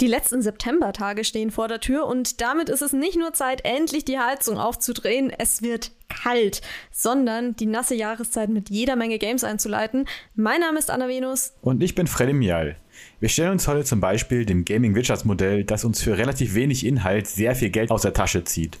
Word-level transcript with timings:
Die 0.00 0.06
letzten 0.06 0.40
Septembertage 0.40 1.24
stehen 1.24 1.50
vor 1.50 1.68
der 1.68 1.78
Tür 1.78 2.06
und 2.06 2.40
damit 2.40 2.70
ist 2.70 2.80
es 2.80 2.94
nicht 2.94 3.18
nur 3.18 3.34
Zeit, 3.34 3.66
endlich 3.66 4.06
die 4.06 4.18
Heizung 4.18 4.56
aufzudrehen, 4.56 5.30
es 5.36 5.60
wird 5.60 5.90
kalt, 6.08 6.62
sondern 6.90 7.54
die 7.56 7.66
nasse 7.66 7.94
Jahreszeit 7.94 8.48
mit 8.48 8.70
jeder 8.70 8.96
Menge 8.96 9.18
Games 9.18 9.44
einzuleiten. 9.44 10.06
Mein 10.34 10.62
Name 10.62 10.78
ist 10.78 10.90
Anna 10.90 11.06
Venus. 11.06 11.52
Und 11.60 11.82
ich 11.82 11.94
bin 11.94 12.06
Freddy 12.06 12.32
Mial. 12.32 12.76
Wir 13.20 13.28
stellen 13.28 13.52
uns 13.52 13.68
heute 13.68 13.84
zum 13.84 14.00
Beispiel 14.00 14.46
dem 14.46 14.64
Gaming 14.64 14.94
Witchers 14.94 15.26
Modell, 15.26 15.64
das 15.64 15.84
uns 15.84 16.00
für 16.00 16.16
relativ 16.16 16.54
wenig 16.54 16.86
Inhalt 16.86 17.26
sehr 17.26 17.54
viel 17.54 17.68
Geld 17.68 17.90
aus 17.90 18.00
der 18.00 18.14
Tasche 18.14 18.42
zieht. 18.44 18.78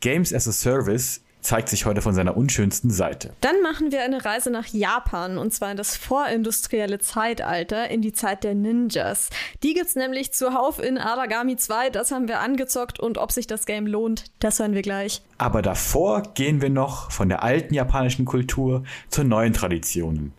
Games 0.00 0.32
as 0.32 0.48
a 0.48 0.52
Service 0.52 1.22
zeigt 1.42 1.68
sich 1.68 1.86
heute 1.86 2.00
von 2.00 2.14
seiner 2.14 2.36
unschönsten 2.36 2.90
Seite. 2.90 3.34
Dann 3.40 3.60
machen 3.62 3.92
wir 3.92 4.02
eine 4.02 4.24
Reise 4.24 4.50
nach 4.50 4.66
Japan 4.66 5.38
und 5.38 5.52
zwar 5.52 5.70
in 5.70 5.76
das 5.76 5.96
vorindustrielle 5.96 6.98
Zeitalter, 6.98 7.90
in 7.90 8.00
die 8.00 8.12
Zeit 8.12 8.44
der 8.44 8.54
Ninjas. 8.54 9.30
Die 9.62 9.74
gibt's 9.74 9.96
nämlich 9.96 10.32
zuhauf 10.32 10.82
in 10.82 10.98
Aragami 10.98 11.56
2, 11.56 11.90
das 11.90 12.10
haben 12.10 12.28
wir 12.28 12.40
angezockt 12.40 13.00
und 13.00 13.18
ob 13.18 13.32
sich 13.32 13.46
das 13.46 13.66
Game 13.66 13.86
lohnt, 13.86 14.24
das 14.38 14.58
hören 14.58 14.74
wir 14.74 14.82
gleich. 14.82 15.22
Aber 15.38 15.62
davor 15.62 16.22
gehen 16.34 16.62
wir 16.62 16.70
noch 16.70 17.10
von 17.10 17.28
der 17.28 17.42
alten 17.42 17.74
japanischen 17.74 18.24
Kultur 18.24 18.84
zu 19.08 19.24
neuen 19.24 19.52
Traditionen. 19.52 20.32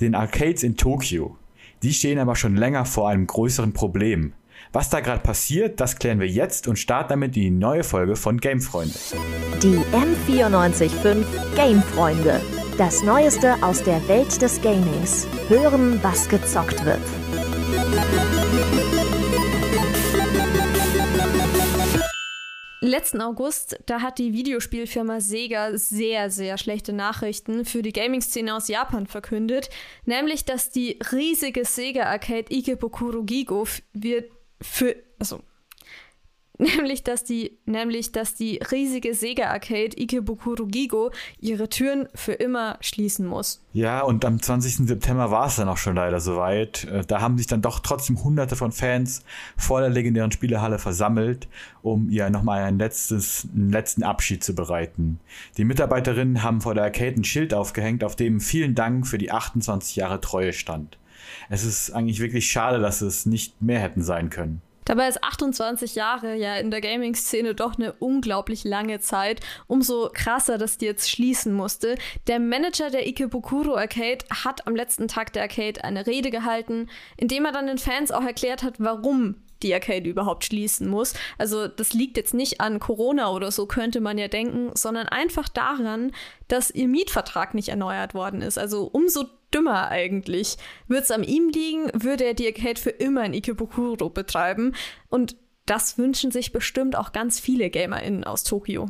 Den 0.00 0.14
Arcades 0.14 0.62
in 0.62 0.76
Tokio. 0.76 1.36
Die 1.82 1.94
stehen 1.94 2.18
aber 2.18 2.36
schon 2.36 2.56
länger 2.56 2.84
vor 2.84 3.08
einem 3.08 3.26
größeren 3.26 3.72
Problem. 3.72 4.34
Was 4.72 4.90
da 4.90 5.00
gerade 5.00 5.22
passiert, 5.22 5.80
das 5.80 5.98
klären 5.98 6.20
wir 6.20 6.28
jetzt 6.28 6.68
und 6.68 6.78
starten 6.78 7.10
damit 7.10 7.34
die 7.34 7.50
neue 7.50 7.82
Folge 7.82 8.16
von 8.16 8.38
Gamefreunde. 8.38 8.94
Die 9.62 9.78
M945 10.28 11.24
Gamefreunde. 11.56 12.40
Das 12.78 13.02
Neueste 13.02 13.62
aus 13.62 13.82
der 13.82 14.06
Welt 14.08 14.40
des 14.40 14.62
Gamings. 14.62 15.26
Hören, 15.48 16.02
was 16.02 16.28
gezockt 16.28 16.84
wird. 16.84 17.00
Letzten 22.82 23.20
August, 23.20 23.78
da 23.84 24.00
hat 24.00 24.18
die 24.18 24.32
Videospielfirma 24.32 25.20
Sega 25.20 25.76
sehr, 25.76 26.30
sehr 26.30 26.56
schlechte 26.56 26.94
Nachrichten 26.94 27.66
für 27.66 27.82
die 27.82 27.92
Gaming-Szene 27.92 28.54
aus 28.54 28.68
Japan 28.68 29.06
verkündet. 29.06 29.68
Nämlich, 30.06 30.46
dass 30.46 30.70
die 30.70 30.98
riesige 31.12 31.66
Sega 31.66 32.04
Arcade 32.04 32.46
Ikebukuro 32.48 33.22
Gigo 33.24 33.66
wird 33.92 34.30
für, 34.60 34.96
also, 35.18 35.42
nämlich, 36.76 37.02
dass 37.02 37.24
die, 37.24 37.58
nämlich, 37.64 38.12
dass 38.12 38.34
die 38.34 38.60
riesige 38.70 39.14
Sega-Arcade 39.14 39.96
Ikebukuro 39.96 40.66
Gigo 40.66 41.10
ihre 41.38 41.70
Türen 41.70 42.08
für 42.14 42.32
immer 42.32 42.76
schließen 42.80 43.26
muss. 43.26 43.64
Ja, 43.72 44.02
und 44.02 44.24
am 44.26 44.42
20. 44.42 44.88
September 44.88 45.30
war 45.30 45.46
es 45.46 45.56
dann 45.56 45.68
auch 45.68 45.78
schon 45.78 45.96
leider 45.96 46.20
soweit. 46.20 46.84
Äh, 46.84 47.04
da 47.06 47.20
haben 47.22 47.38
sich 47.38 47.46
dann 47.46 47.62
doch 47.62 47.80
trotzdem 47.80 48.22
hunderte 48.22 48.56
von 48.56 48.72
Fans 48.72 49.24
vor 49.56 49.80
der 49.80 49.88
legendären 49.88 50.32
Spielehalle 50.32 50.78
versammelt, 50.78 51.48
um 51.82 52.10
ihr 52.10 52.28
nochmal 52.28 52.62
ein 52.64 52.78
letztes, 52.78 53.48
einen 53.54 53.70
letzten 53.70 54.02
Abschied 54.02 54.44
zu 54.44 54.54
bereiten. 54.54 55.18
Die 55.56 55.64
Mitarbeiterinnen 55.64 56.42
haben 56.42 56.60
vor 56.60 56.74
der 56.74 56.84
Arcade 56.84 57.16
ein 57.16 57.24
Schild 57.24 57.54
aufgehängt, 57.54 58.04
auf 58.04 58.16
dem 58.16 58.40
vielen 58.40 58.74
Dank 58.74 59.06
für 59.06 59.18
die 59.18 59.30
28 59.30 59.96
Jahre 59.96 60.20
Treue 60.20 60.52
stand 60.52 60.99
es 61.48 61.64
ist 61.64 61.90
eigentlich 61.92 62.20
wirklich 62.20 62.50
schade, 62.50 62.80
dass 62.80 63.00
es 63.00 63.26
nicht 63.26 63.60
mehr 63.62 63.80
hätten 63.80 64.02
sein 64.02 64.30
können. 64.30 64.62
Dabei 64.90 65.06
ist 65.06 65.22
28 65.22 65.94
Jahre 65.94 66.34
ja 66.34 66.56
in 66.56 66.72
der 66.72 66.80
Gaming-Szene 66.80 67.54
doch 67.54 67.76
eine 67.78 67.92
unglaublich 67.92 68.64
lange 68.64 68.98
Zeit. 68.98 69.40
Umso 69.68 70.10
krasser, 70.12 70.58
dass 70.58 70.78
die 70.78 70.86
jetzt 70.86 71.08
schließen 71.08 71.52
musste. 71.52 71.96
Der 72.26 72.40
Manager 72.40 72.90
der 72.90 73.06
Ikebukuro 73.06 73.76
Arcade 73.76 74.24
hat 74.42 74.66
am 74.66 74.74
letzten 74.74 75.06
Tag 75.06 75.32
der 75.32 75.42
Arcade 75.42 75.84
eine 75.84 76.08
Rede 76.08 76.30
gehalten, 76.30 76.88
in 77.16 77.28
dem 77.28 77.44
er 77.44 77.52
dann 77.52 77.68
den 77.68 77.78
Fans 77.78 78.10
auch 78.10 78.24
erklärt 78.24 78.64
hat, 78.64 78.74
warum 78.78 79.36
die 79.62 79.72
Arcade 79.74 80.08
überhaupt 80.08 80.44
schließen 80.44 80.88
muss. 80.88 81.14
Also 81.38 81.68
das 81.68 81.92
liegt 81.92 82.16
jetzt 82.16 82.34
nicht 82.34 82.60
an 82.60 82.80
Corona 82.80 83.30
oder 83.30 83.52
so, 83.52 83.66
könnte 83.66 84.00
man 84.00 84.18
ja 84.18 84.26
denken, 84.26 84.70
sondern 84.74 85.06
einfach 85.06 85.48
daran, 85.48 86.12
dass 86.48 86.70
ihr 86.70 86.88
Mietvertrag 86.88 87.54
nicht 87.54 87.68
erneuert 87.68 88.14
worden 88.14 88.42
ist. 88.42 88.58
Also 88.58 88.84
umso 88.84 89.26
dümmer 89.54 89.88
eigentlich. 89.88 90.56
Würde 90.88 91.02
es 91.02 91.10
an 91.10 91.24
ihm 91.24 91.48
liegen, 91.48 91.90
würde 91.94 92.24
er 92.24 92.34
die 92.34 92.46
Arcade 92.46 92.80
für 92.80 92.90
immer 92.90 93.24
in 93.24 93.34
Ikebukuro 93.34 94.08
betreiben. 94.10 94.74
Und 95.08 95.36
das 95.66 95.98
wünschen 95.98 96.30
sich 96.30 96.52
bestimmt 96.52 96.96
auch 96.96 97.12
ganz 97.12 97.38
viele 97.40 97.70
GamerInnen 97.70 98.24
aus 98.24 98.44
Tokio 98.44 98.88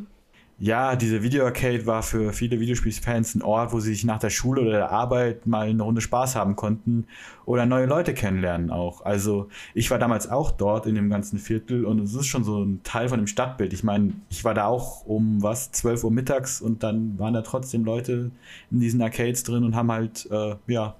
ja, 0.61 0.95
diese 0.95 1.23
Video-Arcade 1.23 1.87
war 1.87 2.03
für 2.03 2.33
viele 2.33 2.59
Videospielfans 2.59 3.33
ein 3.33 3.41
Ort, 3.41 3.73
wo 3.73 3.79
sie 3.79 3.93
sich 3.95 4.05
nach 4.05 4.19
der 4.19 4.29
Schule 4.29 4.61
oder 4.61 4.71
der 4.71 4.91
Arbeit 4.91 5.47
mal 5.47 5.67
eine 5.67 5.81
Runde 5.81 6.01
Spaß 6.01 6.35
haben 6.35 6.55
konnten 6.55 7.07
oder 7.45 7.65
neue 7.65 7.87
Leute 7.87 8.13
kennenlernen 8.13 8.69
auch. 8.69 9.03
Also 9.03 9.47
ich 9.73 9.89
war 9.89 9.97
damals 9.97 10.29
auch 10.29 10.51
dort 10.51 10.85
in 10.85 10.93
dem 10.93 11.09
ganzen 11.09 11.39
Viertel 11.39 11.83
und 11.83 11.99
es 11.99 12.13
ist 12.13 12.27
schon 12.27 12.43
so 12.43 12.63
ein 12.63 12.81
Teil 12.83 13.09
von 13.09 13.17
dem 13.17 13.25
Stadtbild. 13.25 13.73
Ich 13.73 13.83
meine, 13.83 14.13
ich 14.29 14.43
war 14.43 14.53
da 14.53 14.67
auch 14.67 15.03
um 15.07 15.41
was, 15.41 15.71
12 15.71 16.03
Uhr 16.03 16.11
mittags 16.11 16.61
und 16.61 16.83
dann 16.83 17.17
waren 17.17 17.33
da 17.33 17.41
trotzdem 17.41 17.83
Leute 17.83 18.29
in 18.69 18.79
diesen 18.79 19.01
Arcades 19.01 19.41
drin 19.41 19.63
und 19.63 19.75
haben 19.75 19.91
halt, 19.91 20.29
äh, 20.29 20.57
ja, 20.67 20.95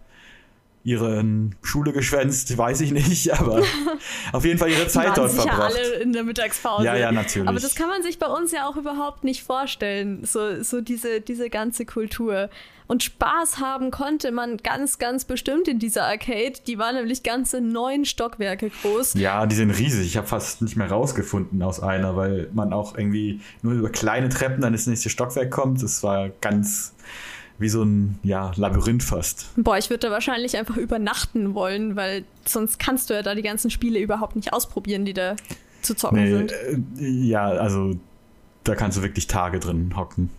ihre 0.83 1.23
Schule 1.61 1.93
geschwänzt, 1.93 2.57
weiß 2.57 2.81
ich 2.81 2.91
nicht, 2.91 3.33
aber 3.39 3.63
auf 4.31 4.45
jeden 4.45 4.57
Fall 4.57 4.69
ihre 4.69 4.87
Zeit 4.87 5.17
dort 5.17 5.31
verbracht. 5.31 5.75
alle 5.75 5.93
in 6.01 6.13
der 6.13 6.23
Mittagspause. 6.23 6.85
Ja, 6.85 6.95
ja, 6.95 7.11
natürlich. 7.11 7.47
Aber 7.47 7.59
das 7.59 7.75
kann 7.75 7.87
man 7.87 8.01
sich 8.03 8.19
bei 8.19 8.27
uns 8.27 8.51
ja 8.51 8.67
auch 8.67 8.75
überhaupt 8.75 9.23
nicht 9.23 9.43
vorstellen, 9.43 10.23
so, 10.25 10.63
so 10.63 10.81
diese, 10.81 11.21
diese 11.21 11.49
ganze 11.49 11.85
Kultur. 11.85 12.49
Und 12.91 13.03
Spaß 13.03 13.59
haben 13.59 13.89
konnte 13.89 14.33
man 14.33 14.57
ganz, 14.57 14.99
ganz 14.99 15.23
bestimmt 15.23 15.69
in 15.69 15.79
dieser 15.79 16.07
Arcade. 16.07 16.53
Die 16.67 16.77
war 16.77 16.91
nämlich 16.91 17.23
ganze 17.23 17.61
neun 17.61 18.03
Stockwerke 18.03 18.69
groß. 18.69 19.13
Ja, 19.13 19.45
die 19.45 19.55
sind 19.55 19.71
riesig. 19.71 20.07
Ich 20.07 20.17
habe 20.17 20.27
fast 20.27 20.61
nicht 20.61 20.75
mehr 20.75 20.89
rausgefunden 20.89 21.61
aus 21.61 21.79
einer, 21.79 22.17
weil 22.17 22.49
man 22.51 22.73
auch 22.73 22.97
irgendwie 22.97 23.39
nur 23.61 23.75
über 23.75 23.89
kleine 23.91 24.27
Treppen 24.27 24.61
dann 24.61 24.73
ins 24.73 24.87
nächste 24.87 25.09
Stockwerk 25.09 25.51
kommt. 25.51 25.81
Das 25.81 26.03
war 26.03 26.27
ganz 26.41 26.93
wie 27.61 27.69
so 27.69 27.83
ein 27.83 28.19
ja, 28.23 28.51
Labyrinth 28.55 29.03
fast. 29.03 29.49
Boah, 29.55 29.77
ich 29.77 29.89
würde 29.89 30.07
da 30.07 30.11
wahrscheinlich 30.11 30.57
einfach 30.57 30.77
übernachten 30.77 31.53
wollen, 31.53 31.95
weil 31.95 32.25
sonst 32.45 32.79
kannst 32.79 33.09
du 33.09 33.13
ja 33.13 33.21
da 33.21 33.35
die 33.35 33.41
ganzen 33.41 33.69
Spiele 33.69 33.99
überhaupt 33.99 34.35
nicht 34.35 34.53
ausprobieren, 34.53 35.05
die 35.05 35.13
da 35.13 35.35
zu 35.81 35.95
zocken 35.95 36.23
nee, 36.23 36.29
sind. 36.29 36.51
Äh, 36.51 37.07
ja, 37.07 37.47
also 37.47 37.95
da 38.63 38.75
kannst 38.75 38.97
du 38.97 39.01
wirklich 39.01 39.27
Tage 39.27 39.59
drin 39.59 39.95
hocken. 39.95 40.29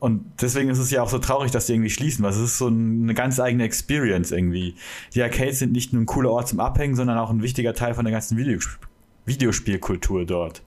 Und 0.00 0.24
deswegen 0.40 0.70
ist 0.70 0.78
es 0.78 0.90
ja 0.90 1.02
auch 1.02 1.08
so 1.08 1.18
traurig, 1.18 1.50
dass 1.50 1.66
die 1.66 1.72
irgendwie 1.72 1.90
schließen, 1.90 2.22
weil 2.24 2.30
es 2.30 2.38
ist 2.38 2.58
so 2.58 2.68
eine 2.68 3.14
ganz 3.14 3.40
eigene 3.40 3.64
Experience 3.64 4.30
irgendwie. 4.30 4.76
Die 5.14 5.22
Arcades 5.22 5.58
sind 5.58 5.72
nicht 5.72 5.92
nur 5.92 6.02
ein 6.02 6.06
cooler 6.06 6.30
Ort 6.30 6.48
zum 6.48 6.60
Abhängen, 6.60 6.94
sondern 6.94 7.18
auch 7.18 7.30
ein 7.30 7.42
wichtiger 7.42 7.74
Teil 7.74 7.94
von 7.94 8.04
der 8.04 8.12
ganzen 8.12 8.38
Videosp 8.38 8.78
Videospielkultur 9.26 10.24
dort. 10.24 10.62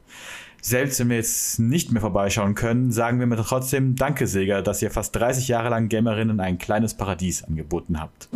Selbst 0.63 0.99
wenn 0.99 1.09
wir 1.09 1.17
jetzt 1.17 1.59
nicht 1.59 1.91
mehr 1.91 2.01
vorbeischauen 2.01 2.53
können, 2.53 2.91
sagen 2.91 3.19
wir 3.19 3.25
mir 3.25 3.35
trotzdem 3.37 3.95
Danke, 3.95 4.27
Sega, 4.27 4.61
dass 4.61 4.83
ihr 4.83 4.91
fast 4.91 5.15
30 5.15 5.47
Jahre 5.47 5.69
lang 5.69 5.89
Gamerinnen 5.89 6.39
ein 6.39 6.59
kleines 6.59 6.93
Paradies 6.93 7.43
angeboten 7.43 7.99
habt. 7.99 8.29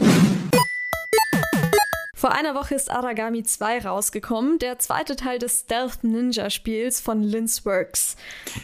Vor 2.16 2.32
einer 2.32 2.56
Woche 2.56 2.74
ist 2.74 2.90
Aragami 2.90 3.44
2 3.44 3.82
rausgekommen, 3.82 4.58
der 4.58 4.80
zweite 4.80 5.16
Teil 5.16 5.38
des 5.38 5.60
Stealth 5.60 6.04
Ninja 6.04 6.50
Spiels 6.50 7.00
von 7.00 7.22
Linz 7.22 7.64
Works. 7.68 8.16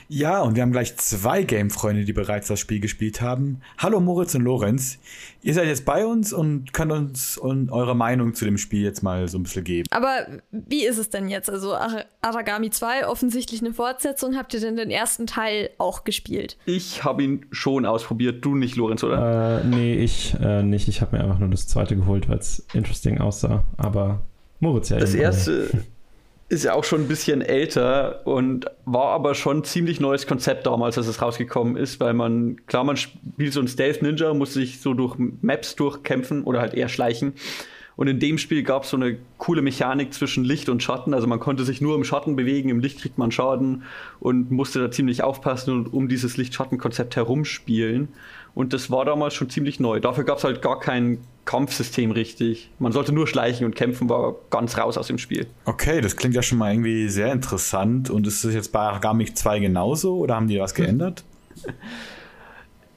Ja, 0.10 0.42
und 0.42 0.56
wir 0.56 0.64
haben 0.64 0.72
gleich 0.72 0.98
zwei 0.98 1.44
Game-Freunde, 1.44 2.04
die 2.04 2.14
bereits 2.14 2.48
das 2.48 2.60
Spiel 2.60 2.80
gespielt 2.80 3.22
haben. 3.22 3.62
Hallo 3.78 4.00
Moritz 4.00 4.34
und 4.34 4.42
Lorenz. 4.42 4.98
Ihr 5.44 5.54
seid 5.54 5.68
jetzt 5.68 5.86
bei 5.86 6.06
uns 6.06 6.34
und 6.34 6.74
könnt 6.74 6.92
uns 6.92 7.38
und 7.38 7.72
eure 7.72 7.96
Meinung 7.96 8.34
zu 8.34 8.46
dem 8.46 8.58
Spiel 8.58 8.84
jetzt 8.84 9.02
mal 9.02 9.28
so 9.28 9.40
ein 9.40 9.44
bisschen 9.44 9.64
geben. 9.64 9.88
Aber 9.90 10.28
wie 10.52 10.86
ist 10.86 10.98
es 10.98 11.10
denn 11.10 11.30
jetzt? 11.30 11.50
Also 11.50 11.76
Aragami 12.22 12.70
2, 12.70 13.08
offensichtlich 13.08 13.62
eine 13.62 13.74
Fortsetzung. 13.74 14.36
Habt 14.38 14.54
ihr 14.54 14.60
denn 14.60 14.76
den 14.76 14.92
ersten 14.92 15.26
Teil 15.26 15.72
auch 15.78 16.04
gespielt? 16.04 16.58
Ich 16.66 17.04
habe 17.04 17.24
ihn 17.24 17.46
schon 17.52 17.86
ausprobiert. 17.86 18.46
Du 18.46 18.56
nicht, 18.56 18.76
Lorenz, 18.76 19.04
oder? 19.04 19.62
Äh, 19.62 19.68
nee, 19.68 19.96
ich 19.96 20.36
äh, 20.40 20.62
nicht. 20.62 20.88
Ich 20.88 21.02
habe 21.02 21.18
mir 21.18 21.24
einfach 21.24 21.40
nur 21.40 21.50
das 21.50 21.68
zweite 21.68 21.96
geholt, 21.96 22.30
weil 22.30 22.38
es 22.38 22.66
interesting 22.74 23.20
aussah. 23.20 23.64
Aber 23.78 24.22
Moritz 24.60 24.90
ja. 24.90 25.00
Das 25.00 25.16
erste 25.16 25.70
ist 26.52 26.66
ja 26.66 26.74
auch 26.74 26.84
schon 26.84 27.02
ein 27.02 27.08
bisschen 27.08 27.42
älter 27.42 28.28
und 28.28 28.66
war 28.84 29.12
aber 29.12 29.36
schon 29.36 29.64
ziemlich 29.64 30.02
neues 30.02 30.28
Konzept 30.28 30.66
damals, 30.66 30.98
als 30.98 31.08
es 31.08 31.22
rausgekommen 31.22 31.78
ist, 31.78 32.02
weil 32.02 32.14
man, 32.14 32.58
klar, 32.66 32.84
man 32.84 32.98
spielt 32.98 33.54
so 33.54 33.62
ein 33.62 33.70
Stealth 33.70 34.02
Ninja, 34.02 34.34
muss 34.34 34.54
sich 34.54 34.82
so 34.82 34.94
durch 34.94 35.16
Maps 35.18 35.78
durchkämpfen 35.78 36.44
oder 36.44 36.60
halt 36.60 36.74
eher 36.74 36.90
schleichen. 36.90 37.34
Und 37.96 38.08
in 38.08 38.20
dem 38.20 38.38
Spiel 38.38 38.64
gab 38.64 38.84
es 38.84 38.90
so 38.90 38.98
eine 38.98 39.18
coole 39.38 39.62
Mechanik 39.62 40.14
zwischen 40.14 40.44
Licht 40.44 40.68
und 40.68 40.84
Schatten. 40.84 41.14
Also 41.14 41.26
man 41.26 41.40
konnte 41.40 41.64
sich 41.64 41.80
nur 41.80 41.96
im 41.96 42.04
Schatten 42.04 42.36
bewegen, 42.36 42.68
im 42.68 42.80
Licht 42.80 43.00
kriegt 43.00 43.18
man 43.18 43.32
Schaden 43.32 43.84
und 44.20 44.52
musste 44.52 44.80
da 44.80 44.92
ziemlich 44.92 45.24
aufpassen 45.24 45.74
und 45.74 45.94
um 45.94 46.10
dieses 46.10 46.36
Licht-Schatten-Konzept 46.36 47.16
herumspielen. 47.16 48.10
Und 48.54 48.74
das 48.74 48.92
war 48.92 49.06
damals 49.06 49.34
schon 49.34 49.50
ziemlich 49.50 49.80
neu. 49.80 50.00
Dafür 50.00 50.24
gab 50.24 50.38
es 50.38 50.44
halt 50.44 50.62
gar 50.62 50.80
kein 50.80 51.20
Kampfsystem 51.46 52.12
richtig. 52.12 52.70
Man 52.80 52.92
sollte 52.92 53.14
nur 53.14 53.28
schleichen 53.28 53.66
und 53.66 53.76
kämpfen, 53.76 54.10
war 54.10 54.36
ganz 54.50 54.78
raus 54.78 54.98
aus 54.98 55.08
dem 55.08 55.18
Spiel. 55.18 55.48
Okay, 55.66 56.02
das 56.02 56.16
klingt 56.16 56.36
ja 56.36 56.42
schon 56.42 56.58
mal 56.58 56.72
irgendwie 56.72 57.08
sehr 57.08 57.32
interessant. 57.32 58.10
Und 58.10 58.28
ist 58.28 58.44
das 58.44 58.54
jetzt 58.54 58.72
bei 58.72 58.80
Aragami 58.80 59.34
2 59.34 59.60
genauso 59.60 60.18
oder 60.18 60.36
haben 60.36 60.48
die 60.48 60.60
was 60.60 60.74
geändert? 60.74 61.24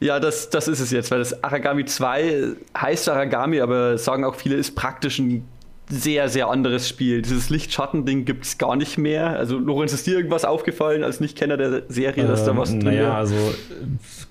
Ja, 0.01 0.21
das, 0.21 0.51
das 0.51 0.69
ist 0.69 0.81
es 0.81 0.91
jetzt, 0.91 1.11
weil 1.11 1.21
das 1.21 1.43
Aragami 1.43 1.87
2 1.87 2.56
heißt 2.77 3.09
Aragami, 3.09 3.61
aber 3.61 3.97
sagen 3.97 4.25
auch 4.25 4.35
viele, 4.35 4.56
ist 4.56 4.75
praktisch 4.75 5.19
ein 5.19 5.49
sehr, 5.89 6.29
sehr 6.29 6.49
anderes 6.49 6.89
Spiel. 6.89 7.23
Dieses 7.23 7.51
Licht-Schatten-Ding 7.51 8.25
gibt 8.25 8.45
es 8.45 8.59
gar 8.59 8.77
nicht 8.77 8.97
mehr. 8.97 9.31
Also, 9.31 9.59
Lorenz, 9.59 9.93
ist 9.93 10.07
dir 10.07 10.17
irgendwas 10.17 10.45
aufgefallen 10.45 11.05
als 11.05 11.21
Nicht-Kenner 11.21 11.57
der 11.57 11.83
Serie, 11.89 12.27
dass 12.27 12.41
ähm, 12.41 12.47
da 12.47 12.57
was 12.57 12.71
drin 12.71 12.79
Naja, 12.81 13.15
also 13.15 13.35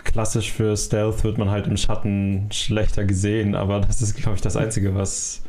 klassisch 0.04 0.52
für 0.52 0.76
Stealth 0.76 1.24
wird 1.24 1.38
man 1.38 1.52
halt 1.52 1.68
im 1.68 1.78
Schatten 1.78 2.50
schlechter 2.52 3.06
gesehen, 3.06 3.56
aber 3.56 3.82
das 3.82 4.02
ist, 4.02 4.16
glaube 4.16 4.36
ich, 4.36 4.42
das 4.42 4.58
Einzige, 4.58 4.96
was 4.96 5.44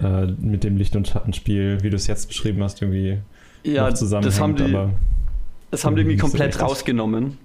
äh, 0.00 0.26
mit 0.40 0.64
dem 0.64 0.76
Licht- 0.76 0.94
und 0.94 1.08
Schattenspiel, 1.08 1.78
wie 1.82 1.90
du 1.90 1.96
es 1.96 2.06
jetzt 2.06 2.28
beschrieben 2.28 2.62
hast, 2.62 2.80
irgendwie 2.80 3.18
ja, 3.64 3.92
zusammenhängt. 3.94 4.32
Das 4.32 4.40
haben 4.40 4.56
die, 4.56 4.76
das 5.70 5.84
haben 5.84 5.96
die 5.96 6.02
irgendwie 6.02 6.18
komplett 6.18 6.54
so 6.54 6.60
rausgenommen. 6.60 7.38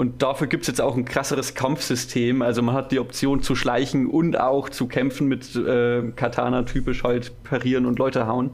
Und 0.00 0.22
dafür 0.22 0.46
gibt 0.46 0.62
es 0.62 0.68
jetzt 0.68 0.80
auch 0.80 0.96
ein 0.96 1.04
krasseres 1.04 1.54
Kampfsystem. 1.54 2.40
Also 2.40 2.62
man 2.62 2.74
hat 2.74 2.90
die 2.90 2.98
Option 2.98 3.42
zu 3.42 3.54
schleichen 3.54 4.06
und 4.06 4.40
auch 4.40 4.70
zu 4.70 4.86
kämpfen 4.86 5.28
mit 5.28 5.54
äh, 5.54 6.10
Katana 6.16 6.62
typisch 6.62 7.04
halt 7.04 7.32
parieren 7.44 7.84
und 7.84 7.98
Leute 7.98 8.26
hauen. 8.26 8.52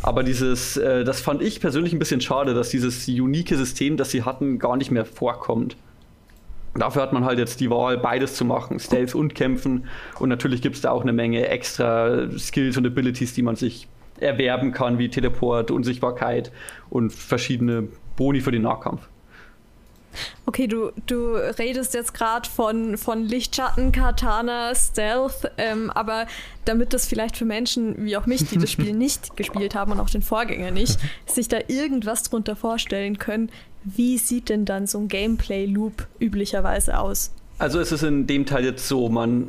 Aber 0.00 0.22
dieses, 0.22 0.78
äh, 0.78 1.04
das 1.04 1.20
fand 1.20 1.42
ich 1.42 1.60
persönlich 1.60 1.92
ein 1.92 1.98
bisschen 1.98 2.22
schade, 2.22 2.54
dass 2.54 2.70
dieses 2.70 3.06
unique 3.06 3.50
System, 3.50 3.98
das 3.98 4.12
sie 4.12 4.22
hatten, 4.22 4.58
gar 4.58 4.78
nicht 4.78 4.90
mehr 4.90 5.04
vorkommt. 5.04 5.76
Dafür 6.74 7.02
hat 7.02 7.12
man 7.12 7.26
halt 7.26 7.38
jetzt 7.38 7.60
die 7.60 7.68
Wahl, 7.68 7.98
beides 7.98 8.34
zu 8.34 8.46
machen, 8.46 8.80
Stealth 8.80 9.14
und 9.14 9.34
Kämpfen. 9.34 9.88
Und 10.20 10.30
natürlich 10.30 10.62
gibt 10.62 10.76
es 10.76 10.80
da 10.80 10.92
auch 10.92 11.02
eine 11.02 11.12
Menge 11.12 11.48
extra 11.48 12.30
Skills 12.38 12.78
und 12.78 12.86
Abilities, 12.86 13.34
die 13.34 13.42
man 13.42 13.56
sich 13.56 13.88
erwerben 14.20 14.72
kann, 14.72 14.98
wie 14.98 15.10
Teleport, 15.10 15.70
Unsichtbarkeit 15.70 16.50
und 16.88 17.12
verschiedene 17.12 17.88
Boni 18.16 18.40
für 18.40 18.52
den 18.52 18.62
Nahkampf. 18.62 19.11
Okay, 20.46 20.66
du, 20.66 20.92
du 21.06 21.34
redest 21.34 21.94
jetzt 21.94 22.14
gerade 22.14 22.48
von, 22.48 22.96
von 22.96 23.24
Lichtschatten, 23.24 23.92
Katana, 23.92 24.74
Stealth, 24.74 25.50
ähm, 25.58 25.90
aber 25.90 26.26
damit 26.64 26.92
das 26.92 27.06
vielleicht 27.06 27.36
für 27.36 27.44
Menschen 27.44 28.04
wie 28.04 28.16
auch 28.16 28.26
mich, 28.26 28.44
die 28.48 28.58
das 28.58 28.70
Spiel 28.72 28.92
nicht 28.92 29.36
gespielt 29.36 29.74
haben 29.74 29.92
und 29.92 30.00
auch 30.00 30.10
den 30.10 30.22
Vorgänger 30.22 30.70
nicht, 30.70 30.98
sich 31.26 31.48
da 31.48 31.58
irgendwas 31.68 32.24
drunter 32.24 32.56
vorstellen 32.56 33.18
können, 33.18 33.50
wie 33.84 34.18
sieht 34.18 34.48
denn 34.48 34.64
dann 34.64 34.86
so 34.86 34.98
ein 34.98 35.08
Gameplay-Loop 35.08 36.06
üblicherweise 36.20 36.98
aus? 36.98 37.32
Also 37.58 37.80
es 37.80 37.92
ist 37.92 38.02
in 38.02 38.26
dem 38.26 38.46
Teil 38.46 38.64
jetzt 38.64 38.88
so, 38.88 39.08
man 39.08 39.48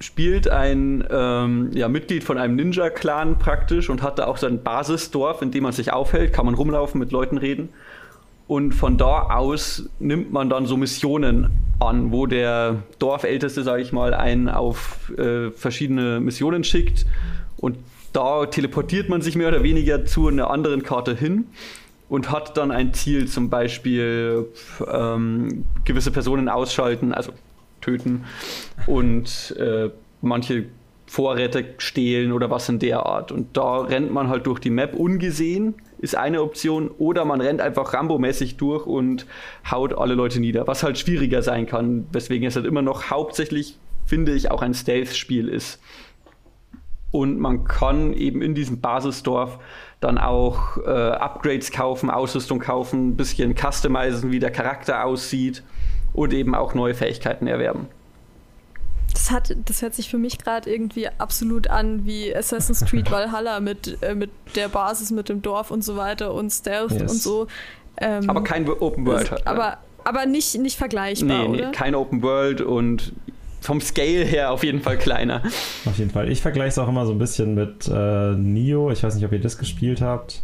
spielt 0.00 0.48
ein 0.48 1.04
ähm, 1.10 1.70
ja, 1.72 1.88
Mitglied 1.88 2.24
von 2.24 2.36
einem 2.38 2.56
Ninja-Clan 2.56 3.38
praktisch 3.38 3.88
und 3.88 4.02
hat 4.02 4.18
da 4.18 4.26
auch 4.26 4.36
sein 4.36 4.62
Basisdorf, 4.62 5.40
in 5.40 5.50
dem 5.50 5.62
man 5.62 5.72
sich 5.72 5.92
aufhält, 5.92 6.32
kann 6.32 6.46
man 6.46 6.54
rumlaufen, 6.54 6.98
mit 6.98 7.10
Leuten 7.12 7.38
reden. 7.38 7.70
Und 8.46 8.72
von 8.72 8.98
da 8.98 9.22
aus 9.30 9.88
nimmt 9.98 10.32
man 10.32 10.50
dann 10.50 10.66
so 10.66 10.76
Missionen 10.76 11.50
an, 11.80 12.12
wo 12.12 12.26
der 12.26 12.82
Dorfälteste, 12.98 13.62
sage 13.62 13.82
ich 13.82 13.92
mal, 13.92 14.12
einen 14.12 14.48
auf 14.48 15.10
äh, 15.16 15.50
verschiedene 15.50 16.20
Missionen 16.20 16.62
schickt. 16.62 17.06
Und 17.56 17.78
da 18.12 18.46
teleportiert 18.46 19.08
man 19.08 19.22
sich 19.22 19.34
mehr 19.34 19.48
oder 19.48 19.62
weniger 19.62 20.04
zu 20.04 20.28
einer 20.28 20.50
anderen 20.50 20.82
Karte 20.82 21.16
hin 21.16 21.46
und 22.08 22.30
hat 22.30 22.56
dann 22.56 22.70
ein 22.70 22.92
Ziel, 22.94 23.26
zum 23.28 23.48
Beispiel 23.48 24.46
ähm, 24.92 25.64
gewisse 25.84 26.10
Personen 26.10 26.48
ausschalten, 26.48 27.12
also 27.12 27.32
töten 27.80 28.24
und 28.86 29.56
äh, 29.58 29.90
manche 30.20 30.66
Vorräte 31.14 31.74
stehlen 31.78 32.32
oder 32.32 32.50
was 32.50 32.68
in 32.68 32.80
der 32.80 33.06
Art. 33.06 33.30
Und 33.30 33.56
da 33.56 33.78
rennt 33.78 34.12
man 34.12 34.28
halt 34.28 34.46
durch 34.46 34.58
die 34.58 34.70
Map 34.70 34.94
ungesehen 34.94 35.76
ist 36.04 36.16
eine 36.16 36.42
Option. 36.42 36.90
Oder 36.98 37.24
man 37.24 37.40
rennt 37.40 37.60
einfach 37.60 37.94
Rambo-mäßig 37.94 38.56
durch 38.58 38.86
und 38.86 39.26
haut 39.68 39.96
alle 39.96 40.14
Leute 40.14 40.38
nieder, 40.38 40.66
was 40.66 40.82
halt 40.82 40.98
schwieriger 40.98 41.42
sein 41.42 41.66
kann, 41.66 42.06
weswegen 42.12 42.46
es 42.46 42.56
halt 42.56 42.66
immer 42.66 42.82
noch 42.82 43.10
hauptsächlich, 43.10 43.78
finde 44.04 44.32
ich, 44.34 44.50
auch 44.50 44.60
ein 44.60 44.74
Stealth-Spiel 44.74 45.48
ist. 45.48 45.80
Und 47.10 47.38
man 47.38 47.64
kann 47.64 48.12
eben 48.12 48.42
in 48.42 48.54
diesem 48.54 48.80
Basisdorf 48.80 49.58
dann 50.00 50.18
auch 50.18 50.76
äh, 50.78 50.90
Upgrades 50.90 51.70
kaufen, 51.70 52.10
Ausrüstung 52.10 52.58
kaufen, 52.58 53.10
ein 53.10 53.16
bisschen 53.16 53.54
customizen, 53.56 54.30
wie 54.30 54.40
der 54.40 54.50
Charakter 54.50 55.04
aussieht 55.04 55.62
und 56.12 56.34
eben 56.34 56.54
auch 56.54 56.74
neue 56.74 56.94
Fähigkeiten 56.94 57.46
erwerben. 57.46 57.88
Das, 59.24 59.30
hat, 59.30 59.56
das 59.64 59.80
hört 59.80 59.94
sich 59.94 60.10
für 60.10 60.18
mich 60.18 60.36
gerade 60.36 60.70
irgendwie 60.70 61.08
absolut 61.08 61.68
an 61.68 62.04
wie 62.04 62.34
Assassin's 62.36 62.84
Creed 62.84 63.10
Valhalla 63.10 63.58
mit, 63.60 63.96
äh, 64.02 64.14
mit 64.14 64.30
der 64.54 64.68
Basis, 64.68 65.10
mit 65.10 65.30
dem 65.30 65.40
Dorf 65.40 65.70
und 65.70 65.82
so 65.82 65.96
weiter 65.96 66.34
und 66.34 66.50
Stealth 66.50 66.92
yes. 66.92 67.00
und 67.00 67.08
so. 67.08 67.46
Ähm, 67.96 68.28
aber 68.28 68.44
kein 68.44 68.68
Open 68.68 69.06
World. 69.06 69.30
Hat, 69.30 69.46
aber, 69.46 69.78
aber 70.04 70.26
nicht, 70.26 70.58
nicht 70.58 70.76
vergleichbar, 70.76 71.48
nee, 71.48 71.62
nee, 71.62 71.72
kein 71.72 71.94
Open 71.94 72.22
World 72.22 72.60
und 72.60 73.14
vom 73.62 73.80
Scale 73.80 74.24
her 74.24 74.52
auf 74.52 74.62
jeden 74.62 74.82
Fall 74.82 74.98
kleiner. 74.98 75.42
Auf 75.86 75.96
jeden 75.96 76.10
Fall. 76.10 76.30
Ich 76.30 76.42
vergleiche 76.42 76.68
es 76.68 76.78
auch 76.78 76.88
immer 76.88 77.06
so 77.06 77.12
ein 77.12 77.18
bisschen 77.18 77.54
mit 77.54 77.88
äh, 77.88 78.34
Nio. 78.34 78.90
Ich 78.90 79.02
weiß 79.02 79.14
nicht, 79.14 79.24
ob 79.24 79.32
ihr 79.32 79.40
das 79.40 79.56
gespielt 79.56 80.02
habt. 80.02 80.42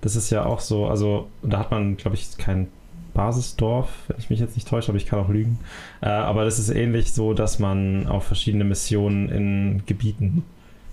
Das 0.00 0.16
ist 0.16 0.30
ja 0.30 0.46
auch 0.46 0.60
so, 0.60 0.86
also 0.86 1.28
da 1.42 1.58
hat 1.58 1.70
man, 1.70 1.98
glaube 1.98 2.16
ich, 2.16 2.38
kein 2.38 2.68
Basisdorf, 3.14 3.88
wenn 4.08 4.18
ich 4.18 4.28
mich 4.28 4.40
jetzt 4.40 4.56
nicht 4.56 4.68
täusche, 4.68 4.90
aber 4.90 4.98
ich 4.98 5.06
kann 5.06 5.20
auch 5.20 5.28
lügen. 5.28 5.58
Äh, 6.02 6.08
aber 6.08 6.44
das 6.44 6.58
ist 6.58 6.68
ähnlich 6.68 7.12
so, 7.12 7.32
dass 7.32 7.58
man 7.58 8.06
auf 8.06 8.24
verschiedene 8.24 8.64
Missionen 8.64 9.28
in 9.28 9.82
Gebieten 9.86 10.44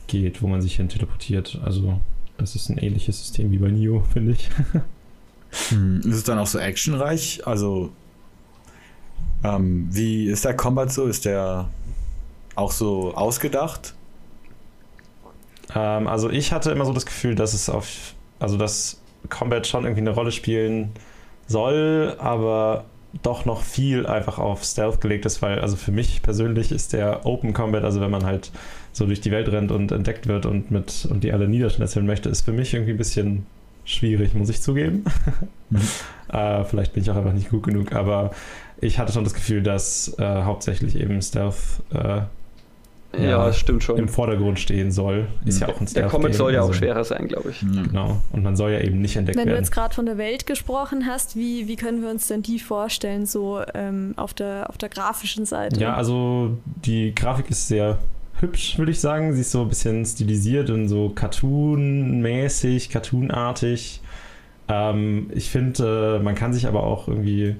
geht, 0.07 0.41
wo 0.41 0.47
man 0.47 0.61
sich 0.61 0.75
hin 0.75 0.87
teleportiert. 0.87 1.59
Also 1.65 1.99
das 2.37 2.55
ist 2.55 2.69
ein 2.69 2.77
ähnliches 2.77 3.19
System 3.19 3.51
wie 3.51 3.57
bei 3.57 3.69
Nio, 3.69 4.03
finde 4.13 4.33
ich. 4.33 4.49
hm, 5.69 5.99
ist 6.01 6.15
es 6.15 6.23
dann 6.23 6.37
auch 6.37 6.47
so 6.47 6.59
actionreich? 6.59 7.45
Also 7.45 7.91
ähm, 9.43 9.87
wie 9.91 10.27
ist 10.27 10.45
der 10.45 10.55
Combat 10.55 10.91
so? 10.91 11.07
Ist 11.07 11.25
der 11.25 11.69
auch 12.55 12.71
so 12.71 13.15
ausgedacht? 13.15 13.95
Ähm, 15.73 16.07
also 16.07 16.29
ich 16.29 16.51
hatte 16.51 16.71
immer 16.71 16.85
so 16.85 16.93
das 16.93 17.05
Gefühl, 17.05 17.33
dass 17.33 17.53
es 17.53 17.67
auf, 17.69 18.13
also 18.39 18.57
dass 18.57 19.01
Combat 19.29 19.65
schon 19.65 19.85
irgendwie 19.85 20.01
eine 20.01 20.11
Rolle 20.11 20.31
spielen 20.31 20.91
soll, 21.51 22.15
aber 22.17 22.85
doch 23.23 23.45
noch 23.45 23.61
viel 23.61 24.05
einfach 24.05 24.39
auf 24.39 24.63
Stealth 24.63 25.01
gelegt 25.01 25.25
ist, 25.25 25.41
weil 25.41 25.59
also 25.59 25.75
für 25.75 25.91
mich 25.91 26.21
persönlich 26.21 26.71
ist 26.71 26.93
der 26.93 27.25
Open 27.25 27.53
Combat, 27.53 27.83
also 27.83 27.99
wenn 27.99 28.11
man 28.11 28.25
halt 28.25 28.51
so 28.93 29.05
durch 29.05 29.21
die 29.21 29.31
Welt 29.31 29.51
rennt 29.51 29.71
und 29.71 29.91
entdeckt 29.91 30.27
wird 30.27 30.45
und 30.45 30.71
mit 30.71 31.07
und 31.09 31.23
die 31.23 31.33
alle 31.33 31.47
niederschnetzeln 31.47 32.05
möchte, 32.05 32.29
ist 32.29 32.41
für 32.41 32.53
mich 32.53 32.73
irgendwie 32.73 32.91
ein 32.91 32.97
bisschen 32.97 33.45
schwierig, 33.85 34.33
muss 34.33 34.49
ich 34.49 34.61
zugeben. 34.61 35.05
Mhm. 35.73 35.79
äh, 36.33 36.65
vielleicht 36.65 36.91
bin 36.91 37.01
ich 37.01 37.09
auch 37.11 37.15
einfach 37.15 37.31
nicht 37.31 37.49
gut 37.49 37.63
genug, 37.63 37.93
aber 37.93 38.31
ich 38.81 38.99
hatte 38.99 39.13
schon 39.13 39.23
das 39.23 39.33
Gefühl, 39.33 39.63
dass 39.63 40.13
äh, 40.19 40.43
hauptsächlich 40.43 40.97
eben 40.97 41.21
Stealth 41.21 41.55
äh, 41.93 42.23
ja, 43.17 43.23
ja, 43.23 43.53
stimmt 43.53 43.83
schon. 43.83 43.97
im 43.97 44.07
Vordergrund 44.07 44.59
stehen 44.59 44.91
soll. 44.91 45.27
Ist 45.43 45.59
ja 45.59 45.67
auch 45.67 45.79
ein 45.81 45.87
Der 45.87 46.07
Comic 46.07 46.33
soll 46.33 46.53
ja 46.53 46.61
auch 46.61 46.67
also, 46.67 46.79
schwerer 46.79 47.03
sein, 47.03 47.27
glaube 47.27 47.49
ich. 47.49 47.59
Genau. 47.59 48.21
Und 48.31 48.43
man 48.43 48.55
soll 48.55 48.71
ja 48.71 48.79
eben 48.79 49.01
nicht 49.01 49.17
entdeckt 49.17 49.37
Wenn 49.37 49.47
werden. 49.47 49.57
du 49.57 49.61
jetzt 49.61 49.71
gerade 49.71 49.93
von 49.93 50.05
der 50.05 50.17
Welt 50.17 50.45
gesprochen 50.45 51.05
hast, 51.05 51.35
wie, 51.35 51.67
wie 51.67 51.75
können 51.75 52.01
wir 52.01 52.09
uns 52.09 52.27
denn 52.27 52.41
die 52.41 52.59
vorstellen, 52.59 53.25
so 53.25 53.61
ähm, 53.73 54.13
auf, 54.15 54.33
der, 54.33 54.69
auf 54.69 54.77
der 54.77 54.89
grafischen 54.89 55.45
Seite? 55.45 55.79
Ja, 55.79 55.95
also 55.95 56.57
die 56.65 57.13
Grafik 57.13 57.49
ist 57.49 57.67
sehr 57.67 57.99
hübsch, 58.39 58.77
würde 58.77 58.91
ich 58.91 58.99
sagen. 59.01 59.33
Sie 59.33 59.41
ist 59.41 59.51
so 59.51 59.61
ein 59.61 59.69
bisschen 59.69 60.05
stilisiert 60.05 60.69
und 60.69 60.87
so 60.87 61.09
Cartoon-mäßig, 61.09 62.89
Cartoonartig. 62.89 64.01
Ähm, 64.69 65.29
ich 65.33 65.49
finde, 65.49 66.17
äh, 66.19 66.23
man 66.23 66.35
kann 66.35 66.53
sich 66.53 66.65
aber 66.65 66.83
auch 66.83 67.09
irgendwie 67.09 67.55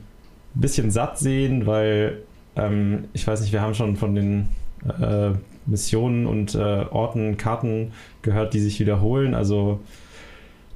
ein 0.55 0.61
bisschen 0.61 0.91
satt 0.91 1.19
sehen, 1.19 1.65
weil 1.65 2.19
ähm, 2.55 3.05
ich 3.13 3.27
weiß 3.27 3.41
nicht, 3.41 3.51
wir 3.51 3.61
haben 3.61 3.73
schon 3.73 3.97
von 3.97 4.15
den 4.15 4.47
äh, 4.87 5.31
Missionen 5.65 6.25
und 6.25 6.55
äh, 6.55 6.85
Orten, 6.89 7.37
Karten 7.37 7.91
gehört, 8.21 8.53
die 8.53 8.59
sich 8.59 8.79
wiederholen. 8.79 9.35
Also 9.35 9.79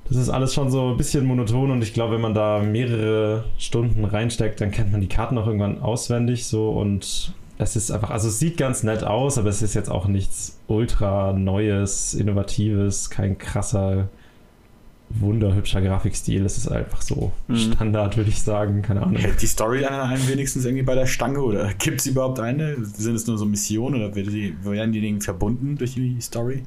das 0.07 0.17
ist 0.17 0.29
alles 0.29 0.53
schon 0.53 0.69
so 0.69 0.89
ein 0.89 0.97
bisschen 0.97 1.25
monoton 1.25 1.71
und 1.71 1.81
ich 1.81 1.93
glaube, 1.93 2.13
wenn 2.13 2.21
man 2.21 2.35
da 2.35 2.59
mehrere 2.59 3.45
Stunden 3.57 4.05
reinsteckt, 4.05 4.61
dann 4.61 4.71
kennt 4.71 4.91
man 4.91 5.01
die 5.01 5.07
Karten 5.07 5.37
auch 5.37 5.47
irgendwann 5.47 5.81
auswendig 5.81 6.45
so 6.45 6.69
und 6.69 7.33
es 7.57 7.75
ist 7.75 7.89
einfach, 7.89 8.11
also 8.11 8.27
es 8.27 8.37
sieht 8.37 8.57
ganz 8.57 8.83
nett 8.83 9.03
aus, 9.03 9.37
aber 9.37 9.49
es 9.49 9.61
ist 9.61 9.73
jetzt 9.73 9.89
auch 9.89 10.07
nichts 10.07 10.59
ultra 10.67 11.33
Neues, 11.33 12.13
Innovatives, 12.13 13.09
kein 13.09 13.37
krasser 13.37 14.09
wunderhübscher 15.19 15.81
Grafikstil. 15.81 16.45
Es 16.45 16.57
ist 16.57 16.67
einfach 16.67 17.01
so 17.01 17.31
mhm. 17.47 17.55
Standard, 17.55 18.17
würde 18.17 18.29
ich 18.29 18.41
sagen. 18.41 18.81
Keine 18.81 19.01
Ahnung. 19.01 19.15
Hält 19.17 19.41
die 19.41 19.47
Story 19.47 19.85
an 19.85 19.93
einem 19.93 20.27
wenigstens 20.27 20.65
irgendwie 20.65 20.83
bei 20.83 20.95
der 20.95 21.05
Stange 21.05 21.41
oder 21.41 21.73
gibt 21.79 22.01
es 22.01 22.07
überhaupt 22.07 22.39
eine? 22.39 22.75
Sind 22.85 23.15
es 23.15 23.27
nur 23.27 23.37
so 23.37 23.45
Missionen 23.45 24.01
oder 24.01 24.15
werden 24.15 24.33
die, 24.33 24.55
werden 24.63 24.91
die 24.91 25.01
Dinge 25.01 25.21
verbunden 25.21 25.77
durch 25.77 25.95
die 25.95 26.19
Story? 26.21 26.63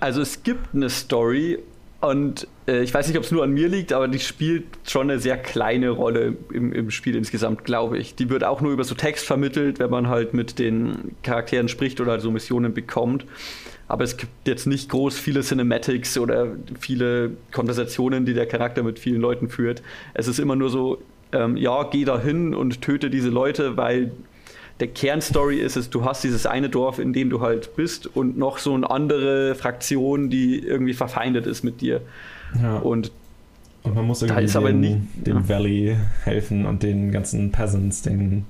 Also 0.00 0.20
es 0.20 0.42
gibt 0.42 0.74
eine 0.74 0.90
Story 0.90 1.58
und 2.00 2.46
äh, 2.66 2.82
ich 2.82 2.92
weiß 2.92 3.08
nicht, 3.08 3.16
ob 3.16 3.24
es 3.24 3.30
nur 3.30 3.42
an 3.42 3.52
mir 3.52 3.68
liegt, 3.68 3.92
aber 3.92 4.08
die 4.08 4.18
spielt 4.18 4.64
schon 4.86 5.10
eine 5.10 5.18
sehr 5.18 5.38
kleine 5.38 5.90
Rolle 5.90 6.36
im, 6.52 6.72
im 6.72 6.90
Spiel 6.90 7.16
insgesamt, 7.16 7.64
glaube 7.64 7.96
ich. 7.98 8.14
Die 8.14 8.28
wird 8.28 8.44
auch 8.44 8.60
nur 8.60 8.72
über 8.72 8.84
so 8.84 8.94
Text 8.94 9.24
vermittelt, 9.24 9.78
wenn 9.78 9.90
man 9.90 10.08
halt 10.08 10.34
mit 10.34 10.58
den 10.58 11.12
Charakteren 11.22 11.68
spricht 11.68 12.00
oder 12.00 12.20
so 12.20 12.30
Missionen 12.30 12.74
bekommt 12.74 13.24
aber 13.88 14.04
es 14.04 14.16
gibt 14.16 14.32
jetzt 14.46 14.66
nicht 14.66 14.88
groß 14.90 15.18
viele 15.18 15.40
Cinematics 15.42 16.16
oder 16.18 16.48
viele 16.78 17.32
Konversationen, 17.52 18.24
die 18.24 18.34
der 18.34 18.46
Charakter 18.46 18.82
mit 18.82 18.98
vielen 18.98 19.20
Leuten 19.20 19.48
führt. 19.48 19.82
Es 20.14 20.28
ist 20.28 20.38
immer 20.38 20.56
nur 20.56 20.70
so, 20.70 21.02
ähm, 21.32 21.56
ja, 21.56 21.82
geh 21.84 22.04
da 22.04 22.20
hin 22.20 22.54
und 22.54 22.80
töte 22.82 23.10
diese 23.10 23.28
Leute, 23.28 23.76
weil 23.76 24.12
der 24.80 24.88
Kernstory 24.88 25.58
ist 25.60 25.76
es, 25.76 25.90
du 25.90 26.04
hast 26.04 26.24
dieses 26.24 26.46
eine 26.46 26.68
Dorf, 26.68 26.98
in 26.98 27.12
dem 27.12 27.30
du 27.30 27.40
halt 27.40 27.76
bist 27.76 28.06
und 28.16 28.36
noch 28.36 28.58
so 28.58 28.74
eine 28.74 28.90
andere 28.90 29.54
Fraktion, 29.54 30.30
die 30.30 30.58
irgendwie 30.58 30.94
verfeindet 30.94 31.46
ist 31.46 31.62
mit 31.62 31.80
dir. 31.80 32.00
Ja. 32.60 32.78
Und 32.78 33.12
Und 33.84 33.94
man 33.94 34.06
muss 34.06 34.22
irgendwie 34.22 34.46
den, 34.46 34.80
nie- 34.80 35.00
dem 35.14 35.36
ja. 35.38 35.48
Valley 35.48 35.96
helfen 36.24 36.66
und 36.66 36.82
den 36.82 37.12
ganzen 37.12 37.52
Peasants, 37.52 38.02
den, 38.02 38.46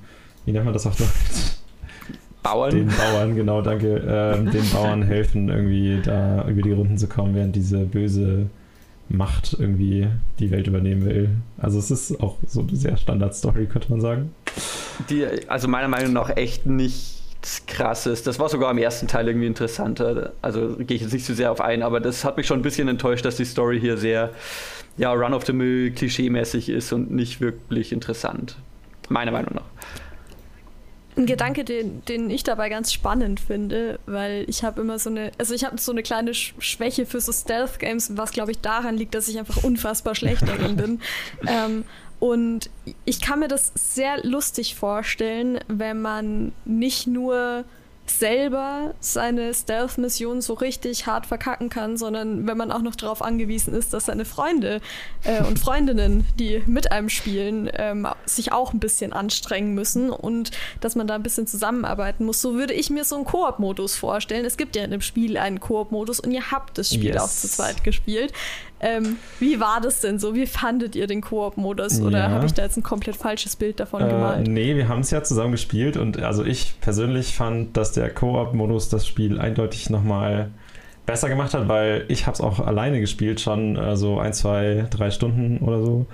wie 0.46 0.52
nennt 0.52 0.64
man 0.64 0.72
das 0.72 0.86
auf 0.86 0.96
Deutsch? 0.96 1.08
Bauern. 2.44 2.70
Den 2.70 2.88
Bauern, 2.88 3.34
genau, 3.34 3.62
danke. 3.62 4.02
Ähm, 4.06 4.50
den 4.50 4.70
Bauern 4.70 5.02
helfen, 5.02 5.48
irgendwie 5.48 6.00
da 6.04 6.46
über 6.46 6.62
die 6.62 6.72
Runden 6.72 6.98
zu 6.98 7.08
kommen, 7.08 7.34
während 7.34 7.56
diese 7.56 7.78
böse 7.78 8.46
Macht 9.08 9.56
irgendwie 9.58 10.08
die 10.38 10.50
Welt 10.50 10.66
übernehmen 10.66 11.04
will. 11.04 11.30
Also 11.58 11.78
es 11.78 11.90
ist 11.90 12.20
auch 12.20 12.36
so 12.46 12.60
eine 12.60 12.76
sehr 12.76 12.96
Standard-Story, 12.96 13.66
könnte 13.66 13.90
man 13.90 14.00
sagen. 14.00 14.34
Die, 15.10 15.26
also 15.48 15.68
meiner 15.68 15.88
Meinung 15.88 16.12
nach 16.12 16.36
echt 16.36 16.66
nichts 16.66 17.66
krasses. 17.66 18.22
Das 18.22 18.38
war 18.38 18.48
sogar 18.48 18.70
im 18.70 18.78
ersten 18.78 19.08
Teil 19.08 19.26
irgendwie 19.26 19.46
interessanter. 19.46 20.32
Also 20.42 20.76
gehe 20.76 20.96
ich 20.96 21.02
jetzt 21.02 21.12
nicht 21.12 21.24
zu 21.24 21.34
sehr 21.34 21.50
auf 21.50 21.60
ein, 21.60 21.82
aber 21.82 22.00
das 22.00 22.24
hat 22.24 22.36
mich 22.36 22.46
schon 22.46 22.60
ein 22.60 22.62
bisschen 22.62 22.88
enttäuscht, 22.88 23.24
dass 23.24 23.36
die 23.36 23.44
Story 23.44 23.80
hier 23.80 23.96
sehr 23.96 24.30
ja, 24.96 25.12
Run-of-the-Mill, 25.12 25.92
klischee-mäßig 25.92 26.68
ist 26.68 26.92
und 26.92 27.10
nicht 27.10 27.40
wirklich 27.40 27.90
interessant. 27.90 28.56
Meiner 29.08 29.32
Meinung 29.32 29.54
nach. 29.54 29.64
Ein 31.16 31.26
Gedanke, 31.26 31.64
den, 31.64 32.04
den 32.06 32.28
ich 32.28 32.42
dabei 32.42 32.68
ganz 32.68 32.92
spannend 32.92 33.38
finde, 33.38 34.00
weil 34.06 34.44
ich 34.48 34.64
habe 34.64 34.80
immer 34.80 34.98
so 34.98 35.10
eine, 35.10 35.30
also 35.38 35.54
ich 35.54 35.64
habe 35.64 35.78
so 35.78 35.92
eine 35.92 36.02
kleine 36.02 36.34
Sch 36.34 36.54
Schwäche 36.58 37.06
für 37.06 37.20
so 37.20 37.32
Stealth-Games, 37.32 38.16
was 38.16 38.32
glaube 38.32 38.50
ich 38.50 38.60
daran 38.60 38.96
liegt, 38.96 39.14
dass 39.14 39.28
ich 39.28 39.38
einfach 39.38 39.62
unfassbar 39.62 40.14
schlecht 40.14 40.42
darin 40.46 40.76
bin. 40.76 41.00
Ähm, 41.46 41.84
und 42.20 42.70
ich 43.04 43.20
kann 43.20 43.40
mir 43.40 43.48
das 43.48 43.70
sehr 43.74 44.24
lustig 44.24 44.76
vorstellen, 44.76 45.60
wenn 45.68 46.00
man 46.00 46.52
nicht 46.64 47.06
nur 47.06 47.64
selber 48.06 48.94
seine 49.00 49.54
Stealth-Mission 49.54 50.40
so 50.42 50.54
richtig 50.54 51.06
hart 51.06 51.26
verkacken 51.26 51.68
kann, 51.70 51.96
sondern 51.96 52.46
wenn 52.46 52.56
man 52.56 52.70
auch 52.70 52.82
noch 52.82 52.96
darauf 52.96 53.22
angewiesen 53.22 53.74
ist, 53.74 53.92
dass 53.92 54.06
seine 54.06 54.24
Freunde 54.24 54.80
äh, 55.24 55.42
und 55.42 55.58
Freundinnen, 55.58 56.26
die 56.38 56.62
mit 56.66 56.92
einem 56.92 57.08
spielen, 57.08 57.70
ähm, 57.74 58.06
sich 58.26 58.52
auch 58.52 58.72
ein 58.72 58.80
bisschen 58.80 59.12
anstrengen 59.12 59.74
müssen 59.74 60.10
und 60.10 60.50
dass 60.80 60.96
man 60.96 61.06
da 61.06 61.14
ein 61.14 61.22
bisschen 61.22 61.46
zusammenarbeiten 61.46 62.24
muss. 62.24 62.40
So 62.40 62.54
würde 62.54 62.74
ich 62.74 62.90
mir 62.90 63.04
so 63.04 63.16
einen 63.16 63.24
Koop-Modus 63.24 63.96
vorstellen. 63.96 64.44
Es 64.44 64.56
gibt 64.56 64.76
ja 64.76 64.84
in 64.84 64.90
dem 64.90 65.00
Spiel 65.00 65.36
einen 65.38 65.60
Koop-Modus 65.60 66.20
und 66.20 66.30
ihr 66.30 66.50
habt 66.50 66.78
das 66.78 66.88
Spiel 66.88 67.14
Yes. 67.14 67.22
auch 67.22 67.28
zu 67.28 67.48
zweit 67.48 67.84
gespielt. 67.84 68.32
Ähm, 68.84 69.16
wie 69.40 69.58
war 69.60 69.80
das 69.80 70.00
denn 70.02 70.18
so? 70.18 70.34
Wie 70.34 70.46
fandet 70.46 70.94
ihr 70.94 71.06
den 71.06 71.22
Koop-Modus? 71.22 72.02
Oder 72.02 72.18
Ja. 72.18 72.30
habe 72.30 72.44
ich 72.46 72.52
da 72.52 72.62
jetzt 72.62 72.76
ein 72.76 72.82
komplett 72.82 73.16
falsches 73.16 73.56
Bild 73.56 73.80
davon 73.80 74.02
Äh, 74.02 74.08
gemalt? 74.08 74.46
nee, 74.46 74.76
wir 74.76 74.88
haben 74.88 75.00
es 75.00 75.10
ja 75.10 75.22
zusammen 75.22 75.52
gespielt 75.52 75.96
und 75.96 76.22
also 76.22 76.44
ich 76.44 76.74
persönlich 76.82 77.34
fand, 77.34 77.76
dass 77.76 77.92
der 77.92 78.10
Koop-Modus 78.10 78.90
das 78.90 79.06
Spiel 79.06 79.40
eindeutig 79.40 79.88
nochmal 79.88 80.50
besser 81.06 81.28
gemacht 81.30 81.54
hat, 81.54 81.66
weil 81.68 82.04
ich 82.08 82.26
habe 82.26 82.34
es 82.34 82.40
auch 82.42 82.60
alleine 82.60 83.00
gespielt, 83.00 83.40
schon 83.40 83.76
äh, 83.76 83.96
so 83.96 84.18
ein, 84.18 84.32
zwei, 84.34 84.86
drei 84.90 85.10
Stunden 85.10 85.58
oder 85.58 85.80
so. 85.82 86.06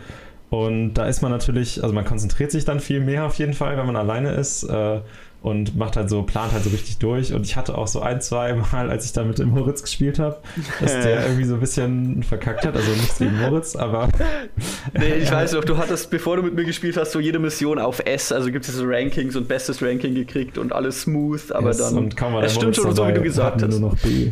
Und 0.51 0.95
da 0.95 1.07
ist 1.07 1.23
man 1.23 1.31
natürlich, 1.31 1.83
also 1.83 1.95
man 1.95 2.05
konzentriert 2.05 2.51
sich 2.51 2.65
dann 2.65 2.81
viel 2.81 3.01
mehr 3.01 3.25
auf 3.25 3.35
jeden 3.37 3.55
Fall, 3.55 3.77
wenn 3.77 3.87
man 3.87 3.97
alleine 3.97 4.31
ist 4.33 4.65
äh, 4.65 5.01
und 5.43 5.75
macht 5.77 5.97
halt 5.97 6.11
so, 6.11 6.23
plant 6.23 6.53
halt 6.53 6.65
so 6.65 6.71
richtig 6.71 6.99
durch. 6.99 7.33
Und 7.33 7.47
ich 7.47 7.57
hatte 7.57 7.77
auch 7.79 7.87
so 7.87 8.01
ein, 8.01 8.21
zwei 8.21 8.53
Mal, 8.53 8.91
als 8.91 9.07
ich 9.07 9.13
da 9.13 9.25
mit 9.25 9.39
dem 9.39 9.49
Moritz 9.51 9.83
gespielt 9.83 10.19
habe, 10.19 10.37
dass 10.81 10.93
der 10.93 11.23
irgendwie 11.25 11.45
so 11.45 11.55
ein 11.55 11.61
bisschen 11.61 12.23
verkackt 12.23 12.67
hat. 12.67 12.77
Also 12.77 12.91
nichts 12.93 13.19
gegen 13.19 13.39
Moritz, 13.39 13.75
aber 13.75 14.09
Nee, 14.99 15.15
ich 15.15 15.33
weiß 15.33 15.53
noch, 15.53 15.65
du 15.65 15.79
hattest, 15.79 16.11
bevor 16.11 16.37
du 16.37 16.43
mit 16.43 16.55
mir 16.55 16.65
gespielt 16.65 16.97
hast, 16.99 17.13
so 17.13 17.21
jede 17.21 17.39
Mission 17.39 17.79
auf 17.79 18.01
S, 18.05 18.33
also 18.33 18.51
gibt 18.53 18.69
es 18.69 18.75
so 18.75 18.85
Rankings 18.87 19.35
und 19.37 19.49
bestes 19.49 19.83
Ranking 19.83 20.15
gekriegt 20.15 20.59
und 20.59 20.73
alles 20.75 21.03
smooth, 21.03 21.53
aber 21.53 21.69
Yes, 21.69 21.79
dann. 21.79 21.97
und 21.97 22.17
kaum 22.17 22.35
war 22.35 22.41
der 22.41 22.49
es 22.49 22.55
stimmt 22.57 22.77
Moritz 22.77 22.97
schon, 22.97 22.97
so 22.97 23.09
wie 23.09 23.13
du 23.15 23.23
gesagt 23.23 23.63
hast. 23.63 23.71
nur 23.71 23.81
noch 23.81 23.97
B. 23.99 24.31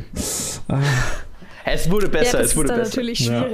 Ah, 0.69 0.81
Es 1.65 1.91
wurde 1.91 2.07
ja, 2.07 2.12
besser, 2.12 2.38
das 2.38 2.49
es 2.49 2.57
wurde 2.57 2.67
ist 2.67 2.71
dann 2.73 2.79
besser. 2.81 2.97
natürlich 2.97 3.21
Ja. 3.27 3.47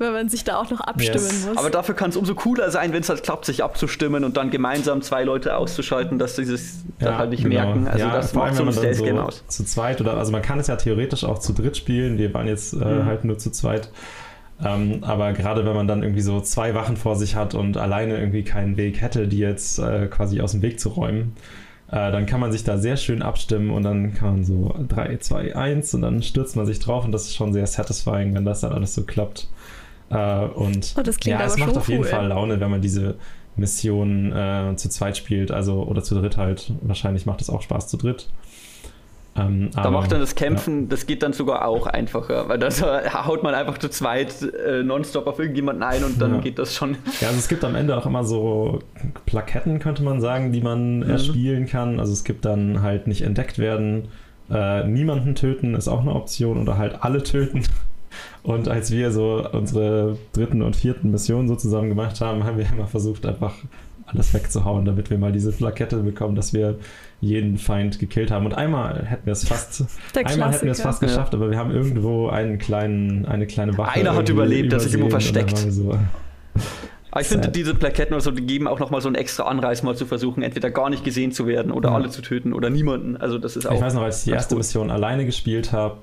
Weil 0.00 0.10
man 0.12 0.28
sich 0.28 0.42
da 0.42 0.56
auch 0.56 0.70
noch 0.70 0.80
abstimmen 0.80 1.24
Yes. 1.24 1.46
muss. 1.46 1.56
Aber 1.56 1.70
dafür 1.70 1.94
kann 1.94 2.10
es 2.10 2.16
umso 2.16 2.34
cooler 2.34 2.70
sein, 2.72 2.92
wenn 2.92 3.02
es 3.02 3.08
halt 3.08 3.22
klappt, 3.22 3.44
sich 3.44 3.62
abzustimmen 3.62 4.24
und 4.24 4.36
dann 4.36 4.50
gemeinsam 4.50 5.02
zwei 5.02 5.22
Leute 5.22 5.56
auszuschalten, 5.56 6.18
dass 6.18 6.34
sie 6.36 6.46
das 6.46 6.78
Ja, 7.00 7.18
halt 7.18 7.30
nicht 7.30 7.44
genau. 7.44 7.54
merken. 7.54 7.86
Also 7.86 7.98
ja, 7.98 8.12
das 8.12 8.32
vor 8.32 8.42
macht 8.46 8.48
allem, 8.48 8.56
so 8.56 8.62
ein 8.62 8.66
wenn 8.68 8.74
man 8.74 8.84
dann 8.84 8.94
Stealth-Game 8.94 9.16
so 9.16 9.22
aus. 9.22 9.44
zu 9.46 9.64
zweit 9.64 10.00
oder 10.00 10.14
also 10.16 10.32
man 10.32 10.42
kann 10.42 10.58
es 10.58 10.66
ja 10.66 10.76
theoretisch 10.76 11.22
auch 11.24 11.38
zu 11.38 11.52
dritt 11.52 11.76
spielen. 11.76 12.18
Wir 12.18 12.34
waren 12.34 12.48
jetzt 12.48 12.72
äh, 12.72 12.76
Mhm. 12.76 13.04
halt 13.06 13.24
nur 13.24 13.38
zu 13.38 13.50
zweit. 13.52 13.90
Ähm, 14.62 14.98
aber 15.02 15.32
gerade 15.32 15.64
wenn 15.64 15.74
man 15.74 15.86
dann 15.88 16.02
irgendwie 16.02 16.20
so 16.20 16.40
zwei 16.40 16.74
Wachen 16.74 16.96
vor 16.96 17.16
sich 17.16 17.34
hat 17.36 17.54
und 17.54 17.76
alleine 17.78 18.18
irgendwie 18.18 18.42
keinen 18.42 18.76
Weg 18.76 19.00
hätte, 19.00 19.26
die 19.28 19.38
jetzt 19.38 19.78
äh, 19.78 20.06
quasi 20.08 20.40
aus 20.42 20.52
dem 20.52 20.60
Weg 20.62 20.78
zu 20.80 20.90
räumen, 20.90 21.34
äh, 21.90 22.12
dann 22.12 22.26
kann 22.26 22.40
man 22.40 22.52
sich 22.52 22.62
da 22.62 22.76
sehr 22.76 22.96
schön 22.98 23.22
abstimmen 23.22 23.70
und 23.70 23.82
dann 23.84 24.12
kann 24.14 24.28
man 24.36 24.44
so 24.44 24.74
3, 24.88 25.16
2, 25.16 25.56
1 25.56 25.94
und 25.94 26.02
dann 26.02 26.22
stürzt 26.22 26.56
man 26.56 26.66
sich 26.66 26.78
drauf 26.78 27.04
und 27.06 27.12
das 27.12 27.22
ist 27.22 27.34
schon 27.36 27.52
sehr 27.54 27.66
satisfying, 27.66 28.34
wenn 28.34 28.44
das 28.44 28.60
dann 28.60 28.72
alles 28.72 28.94
so 28.94 29.02
klappt. 29.04 29.48
Äh, 30.10 30.44
und 30.46 30.94
Oh, 30.98 31.02
das 31.02 31.18
klingt 31.18 31.38
ja, 31.40 31.46
es 31.46 31.56
macht 31.56 31.70
schon 31.70 31.78
auf 31.78 31.88
jeden 31.88 32.02
cool. 32.02 32.08
Fall 32.08 32.26
Laune, 32.28 32.60
wenn 32.60 32.70
man 32.70 32.80
diese 32.80 33.14
Mission 33.56 34.32
äh, 34.32 34.74
zu 34.76 34.88
zweit 34.88 35.16
spielt, 35.16 35.50
also 35.50 35.82
oder 35.84 36.02
zu 36.02 36.14
dritt 36.14 36.36
halt. 36.36 36.72
Wahrscheinlich 36.82 37.26
macht 37.26 37.40
es 37.40 37.50
auch 37.50 37.62
Spaß 37.62 37.88
zu 37.88 37.96
dritt. 37.96 38.28
Ähm, 39.36 39.70
Da 39.74 39.82
aber- 39.82 39.90
macht 39.92 40.10
dann 40.10 40.18
das 40.20 40.34
Kämpfen, 40.34 40.88
das 40.88 41.06
geht 41.06 41.22
dann 41.22 41.32
sogar 41.32 41.64
auch 41.66 41.86
einfacher, 41.86 42.48
weil 42.48 42.58
das 42.58 42.82
haut 42.82 43.44
man 43.44 43.54
einfach 43.54 43.78
zu 43.78 43.88
zweit 43.88 44.34
äh, 44.42 44.82
nonstop 44.82 45.28
auf 45.28 45.38
irgendjemanden 45.38 45.84
ein 45.84 46.02
und 46.02 46.20
dann 46.20 46.34
Ja. 46.36 46.40
geht 46.40 46.58
das 46.58 46.74
schon. 46.74 46.96
Ja, 47.20 47.28
also 47.28 47.38
es 47.38 47.48
gibt 47.48 47.62
am 47.64 47.76
Ende 47.76 47.96
auch 47.96 48.06
immer 48.06 48.24
so 48.24 48.80
Plaketten, 49.26 49.78
könnte 49.78 50.02
man 50.02 50.20
sagen, 50.20 50.50
die 50.52 50.60
man 50.60 50.98
Mhm. 51.00 51.10
erspielen 51.10 51.66
kann. 51.66 52.00
Also 52.00 52.12
es 52.12 52.24
gibt 52.24 52.44
dann 52.44 52.82
halt 52.82 53.06
nicht 53.06 53.22
entdeckt 53.22 53.58
werden, 53.60 54.08
äh, 54.50 54.84
niemanden 54.86 55.36
töten 55.36 55.74
ist 55.76 55.86
auch 55.86 56.00
eine 56.00 56.12
Option 56.14 56.58
oder 56.60 56.76
halt 56.76 57.04
alle 57.04 57.22
töten. 57.22 57.62
Und 58.42 58.68
als 58.68 58.90
wir 58.90 59.10
so 59.10 59.46
unsere 59.52 60.16
dritten 60.32 60.62
und 60.62 60.76
vierten 60.76 61.10
Missionen 61.10 61.46
so 61.48 61.56
zusammen 61.56 61.88
gemacht 61.88 62.20
haben, 62.20 62.44
haben 62.44 62.56
wir 62.58 62.66
immer 62.72 62.86
versucht, 62.86 63.26
einfach 63.26 63.54
alles 64.06 64.34
wegzuhauen, 64.34 64.84
damit 64.84 65.10
wir 65.10 65.18
mal 65.18 65.30
diese 65.30 65.52
Plakette 65.52 65.98
bekommen, 65.98 66.34
dass 66.34 66.52
wir 66.52 66.76
jeden 67.20 67.58
Feind 67.58 67.98
gekillt 67.98 68.30
haben. 68.30 68.46
Und 68.46 68.54
einmal 68.54 69.04
hätten 69.06 69.26
wir 69.26 69.32
es 69.32 69.46
fast, 69.46 69.84
einmal 70.24 70.52
hätten 70.52 70.64
wir 70.64 70.72
es 70.72 70.80
fast 70.80 71.00
geschafft, 71.00 71.34
aber 71.34 71.50
wir 71.50 71.58
haben 71.58 71.70
irgendwo 71.70 72.28
einen 72.28 72.58
kleinen, 72.58 73.26
eine 73.26 73.46
kleine 73.46 73.76
Wache. 73.78 73.92
Einer 74.00 74.14
hat 74.16 74.28
überlebt, 74.28 74.72
der 74.72 74.78
hat 74.78 74.84
sich 74.84 74.94
irgendwo 74.94 75.10
versteckt. 75.10 75.56
So, 75.58 75.90
Aber 77.12 77.20
ich 77.20 77.28
Sad. 77.28 77.42
finde, 77.44 77.48
diese 77.50 77.74
Plaketten 77.74 78.14
oder 78.14 78.22
so, 78.22 78.30
die 78.30 78.44
geben 78.46 78.66
auch 78.66 78.78
nochmal 78.80 79.00
so 79.00 79.08
einen 79.08 79.16
extra 79.16 79.44
Anreiz, 79.44 79.82
mal 79.82 79.96
zu 79.96 80.06
versuchen, 80.06 80.42
entweder 80.42 80.70
gar 80.70 80.90
nicht 80.90 81.04
gesehen 81.04 81.30
zu 81.32 81.46
werden 81.46 81.70
oder 81.70 81.90
Ja. 81.90 81.94
alle 81.96 82.08
zu 82.08 82.22
töten 82.22 82.52
oder 82.52 82.70
niemanden. 82.70 83.16
Also 83.16 83.38
das 83.38 83.56
ist 83.56 83.66
auch. 83.66 83.74
Ich 83.74 83.80
weiß 83.80 83.94
noch, 83.94 84.02
als 84.02 84.18
ich 84.20 84.24
die 84.24 84.30
erste 84.30 84.54
gut. 84.54 84.58
Mission 84.64 84.90
alleine 84.90 85.24
gespielt 85.26 85.72
habe, 85.72 85.98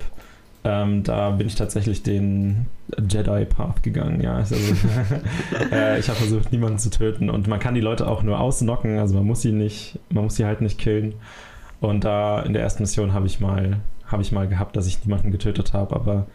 ähm, 0.64 1.04
da 1.04 1.32
bin 1.32 1.48
ich 1.48 1.56
tatsächlich 1.56 2.04
den 2.04 2.66
Jedi-Path 2.98 3.84
gegangen. 3.84 4.22
Ja, 4.22 4.36
also, 4.36 4.56
äh, 5.72 6.00
ich 6.00 6.10
habe 6.10 6.20
versucht, 6.20 6.52
niemanden 6.52 6.80
zu 6.80 6.90
töten 6.90 7.30
und 7.30 7.48
man 7.48 7.60
kann 7.60 7.76
die 7.76 7.82
Leute 7.82 8.08
auch 8.08 8.24
nur 8.24 8.40
ausnocken, 8.40 9.00
also 9.00 9.16
man 9.16 9.26
muss 9.26 9.42
sie 9.42 9.52
nicht, 9.52 10.00
man 10.10 10.26
muss 10.26 10.36
sie 10.36 10.46
halt 10.46 10.62
nicht 10.62 10.80
killen. 10.80 11.16
Und 11.80 12.04
da 12.04 12.42
in 12.42 12.54
der 12.54 12.64
ersten 12.64 12.84
Mission 12.84 13.14
habe 13.14 13.28
ich 13.28 13.40
mal, 13.40 13.78
habe 14.06 14.22
ich 14.22 14.32
mal 14.32 14.48
gehabt, 14.48 14.76
dass 14.76 14.88
ich 14.88 15.06
niemanden 15.06 15.32
getötet 15.32 15.74
habe, 15.74 15.96
aber 15.96 16.26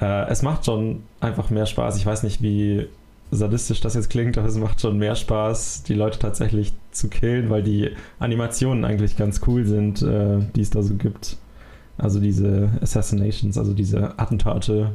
äh, 0.00 0.28
es 0.30 0.42
macht 0.42 0.64
schon 0.64 1.02
einfach 1.20 1.50
mehr 1.50 1.66
Spaß. 1.66 1.96
Ich 1.96 2.06
weiß 2.06 2.22
nicht, 2.22 2.42
wie 2.42 2.86
sadistisch 3.32 3.80
das 3.80 3.94
jetzt 3.94 4.10
klingt, 4.10 4.38
aber 4.38 4.48
es 4.48 4.56
macht 4.56 4.80
schon 4.80 4.98
mehr 4.98 5.14
Spaß, 5.14 5.84
die 5.84 5.94
Leute 5.94 6.18
tatsächlich 6.18 6.72
zu 6.90 7.08
killen, 7.08 7.50
weil 7.50 7.62
die 7.62 7.90
Animationen 8.18 8.84
eigentlich 8.84 9.16
ganz 9.16 9.40
cool 9.46 9.64
sind, 9.64 10.02
äh, 10.02 10.38
die 10.54 10.62
es 10.62 10.70
da 10.70 10.82
so 10.82 10.94
gibt. 10.94 11.36
Also 12.00 12.20
diese 12.20 12.70
Assassinations, 12.80 13.58
also 13.58 13.74
diese 13.74 14.18
Attentate, 14.18 14.92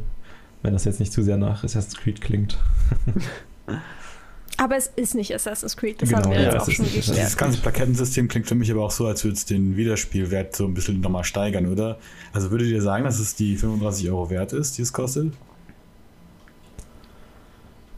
wenn 0.63 0.74
das 0.74 0.85
jetzt 0.85 1.00
nicht 1.00 1.13
zu 1.13 1.21
sehr 1.21 1.38
nach 1.38 1.63
Assassin's 1.63 1.97
Creed 1.97 2.21
klingt. 2.21 2.57
Aber 4.57 4.77
es 4.77 4.88
ist 4.95 5.15
nicht 5.15 5.35
Assassin's 5.35 5.75
Creed, 5.75 6.01
das 6.01 6.09
Genau, 6.09 6.21
haben 6.24 6.31
wir 6.31 6.39
ja, 6.39 6.53
jetzt 6.53 6.55
es 6.55 6.62
auch 6.62 6.71
schon 6.71 6.85
geklärt. 6.85 7.17
Dieses 7.17 7.38
ganze 7.38 7.59
Plakettensystem 7.59 8.27
klingt 8.29 8.47
für 8.47 8.55
mich 8.55 8.71
aber 8.71 8.83
auch 8.83 8.91
so, 8.91 9.05
als 9.05 9.24
würde 9.25 9.35
es 9.35 9.45
den 9.45 9.75
Wiederspielwert 9.75 10.55
so 10.55 10.65
ein 10.65 10.74
bisschen 10.74 11.01
nochmal 11.01 11.25
steigern, 11.25 11.65
oder? 11.65 11.97
Also 12.31 12.51
würdet 12.51 12.69
ihr 12.69 12.81
sagen, 12.81 13.03
dass 13.03 13.19
es 13.19 13.35
die 13.35 13.57
35 13.57 14.09
Euro 14.09 14.29
wert 14.29 14.53
ist, 14.53 14.77
die 14.77 14.81
es 14.81 14.93
kostet? 14.93 15.33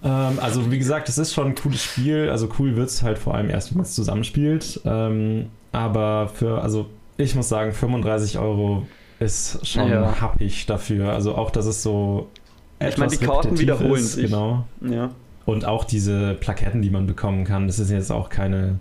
Ähm, 0.03 0.39
also 0.41 0.71
wie 0.71 0.79
gesagt, 0.79 1.09
es 1.09 1.19
ist 1.19 1.33
schon 1.33 1.47
ein 1.47 1.55
cooles 1.55 1.83
Spiel. 1.83 2.29
Also 2.29 2.49
cool 2.57 2.75
wird 2.75 2.89
es 2.89 3.03
halt 3.03 3.19
vor 3.19 3.35
allem 3.35 3.49
erst, 3.49 3.71
wenn 3.71 3.77
man 3.77 3.85
es 3.85 3.93
zusammenspielt. 3.93 4.81
Ähm, 4.83 5.49
aber 5.71 6.29
für, 6.33 6.61
also 6.61 6.87
ich 7.17 7.35
muss 7.35 7.49
sagen, 7.49 7.71
35 7.71 8.39
Euro 8.39 8.87
ist 9.19 9.65
schon 9.67 9.89
Ja. 9.89 10.19
happig 10.21 10.65
dafür. 10.65 11.11
Also 11.13 11.35
auch, 11.35 11.49
dass 11.51 11.65
es 11.65 11.81
so 11.83 12.27
Ich 12.79 12.97
meine, 12.97 13.09
die 13.11 13.15
etwas 13.17 13.27
Karten 13.27 13.59
wiederholen 13.59 13.95
ist, 13.95 14.13
sich. 14.13 14.25
Genau. 14.25 14.65
Ja. 14.81 15.11
Und 15.45 15.65
auch 15.65 15.83
diese 15.85 16.35
Plaketten, 16.35 16.81
die 16.81 16.89
man 16.89 17.07
bekommen 17.07 17.43
kann, 17.45 17.67
das 17.67 17.77
sind 17.77 17.89
jetzt 17.89 18.11
auch 18.11 18.29
keine 18.29 18.79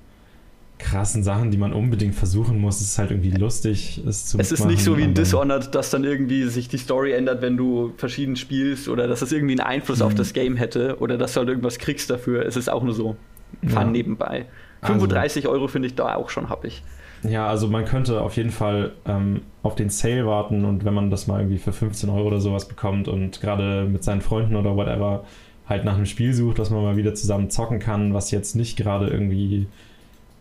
krassen 0.78 1.22
Sachen, 1.22 1.50
die 1.50 1.56
man 1.56 1.72
unbedingt 1.72 2.14
versuchen 2.14 2.60
muss. 2.60 2.82
Es 2.82 2.88
ist 2.88 2.98
halt 2.98 3.10
irgendwie 3.10 3.30
lustig, 3.30 4.02
es 4.06 4.26
zu 4.26 4.38
Es 4.38 4.52
ist 4.52 4.66
nicht 4.66 4.82
so 4.84 4.98
wie 4.98 5.04
in 5.04 5.14
Dishonored, 5.14 5.74
dass 5.74 5.88
dann 5.88 6.04
irgendwie 6.04 6.44
sich 6.44 6.68
die 6.68 6.76
Story 6.76 7.12
ändert, 7.12 7.40
wenn 7.40 7.56
du 7.56 7.94
verschieden 7.96 8.36
spielst 8.36 8.88
oder 8.88 9.06
dass 9.08 9.22
es 9.22 9.32
irgendwie 9.32 9.52
einen 9.58 9.66
Einfluss 9.66 10.02
auf 10.02 10.12
Mhm. 10.12 10.16
das 10.18 10.34
Game 10.34 10.56
hätte 10.56 10.98
oder 11.00 11.16
dass 11.16 11.32
du 11.32 11.38
halt 11.40 11.48
irgendwas 11.48 11.78
kriegst 11.78 12.10
dafür. 12.10 12.44
Es 12.44 12.56
ist 12.56 12.68
auch 12.68 12.82
nur 12.82 12.92
so 12.94 13.16
Fun 13.62 13.70
Ja. 13.72 13.84
nebenbei. 13.84 14.44
35 14.82 15.44
also, 15.46 15.54
Euro 15.56 15.68
finde 15.68 15.88
ich 15.88 15.94
da 15.94 16.14
auch 16.16 16.28
schon 16.28 16.50
happig. 16.50 16.82
Ja, 17.28 17.46
also 17.46 17.68
man 17.68 17.84
könnte 17.84 18.20
auf 18.20 18.36
jeden 18.36 18.50
Fall 18.50 18.92
ähm, 19.06 19.42
auf 19.62 19.74
den 19.74 19.90
Sale 19.90 20.26
warten 20.26 20.64
und 20.64 20.84
wenn 20.84 20.94
man 20.94 21.10
das 21.10 21.26
mal 21.26 21.40
irgendwie 21.40 21.58
für 21.58 21.72
15 21.72 22.08
Euro 22.10 22.28
oder 22.28 22.40
sowas 22.40 22.68
bekommt 22.68 23.08
und 23.08 23.40
gerade 23.40 23.84
mit 23.84 24.04
seinen 24.04 24.20
Freunden 24.20 24.56
oder 24.56 24.76
whatever 24.76 25.24
halt 25.68 25.84
nach 25.84 25.94
einem 25.94 26.06
Spiel 26.06 26.32
sucht, 26.32 26.58
was 26.58 26.70
man 26.70 26.82
mal 26.82 26.96
wieder 26.96 27.14
zusammen 27.14 27.50
zocken 27.50 27.80
kann, 27.80 28.14
was 28.14 28.30
jetzt 28.30 28.54
nicht 28.54 28.76
gerade 28.76 29.08
irgendwie, 29.08 29.66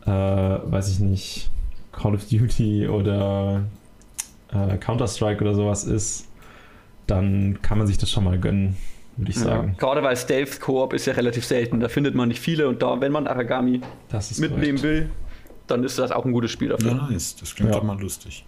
äh, 0.05 0.09
weiß 0.09 0.91
ich 0.91 0.99
nicht, 0.99 1.49
Call 1.91 2.13
of 2.13 2.27
Duty 2.27 2.87
oder 2.87 3.63
äh, 4.51 4.77
Counter-Strike 4.77 5.41
oder 5.41 5.55
sowas 5.55 5.83
ist, 5.85 6.27
dann 7.07 7.59
kann 7.61 7.77
man 7.77 7.87
sich 7.87 7.97
das 7.97 8.11
schon 8.11 8.23
mal 8.23 8.37
gönnen, 8.37 8.75
würde 9.17 9.31
ich 9.31 9.37
sagen. 9.37 9.69
Ja, 9.69 9.73
gerade 9.79 10.03
weil 10.03 10.15
Stealth 10.15 10.59
Koop 10.59 10.93
ist 10.93 11.05
ja 11.07 11.13
relativ 11.13 11.45
selten, 11.45 11.79
da 11.79 11.87
findet 11.87 12.15
man 12.15 12.27
nicht 12.27 12.39
viele 12.39 12.67
und 12.67 12.81
da, 12.81 12.99
wenn 13.01 13.11
man 13.11 13.27
Aragami 13.27 13.81
mitnehmen 14.37 14.77
korrekt. 14.77 14.83
will, 14.83 15.09
dann 15.67 15.83
ist 15.83 15.99
das 15.99 16.11
auch 16.11 16.25
ein 16.25 16.31
gutes 16.31 16.51
Spiel 16.51 16.69
dafür. 16.69 16.91
Ja, 16.91 17.07
nice. 17.09 17.35
Das 17.35 17.55
klingt 17.55 17.71
ja. 17.71 17.77
doch 17.77 17.83
mal 17.83 17.99
lustig. 17.99 18.45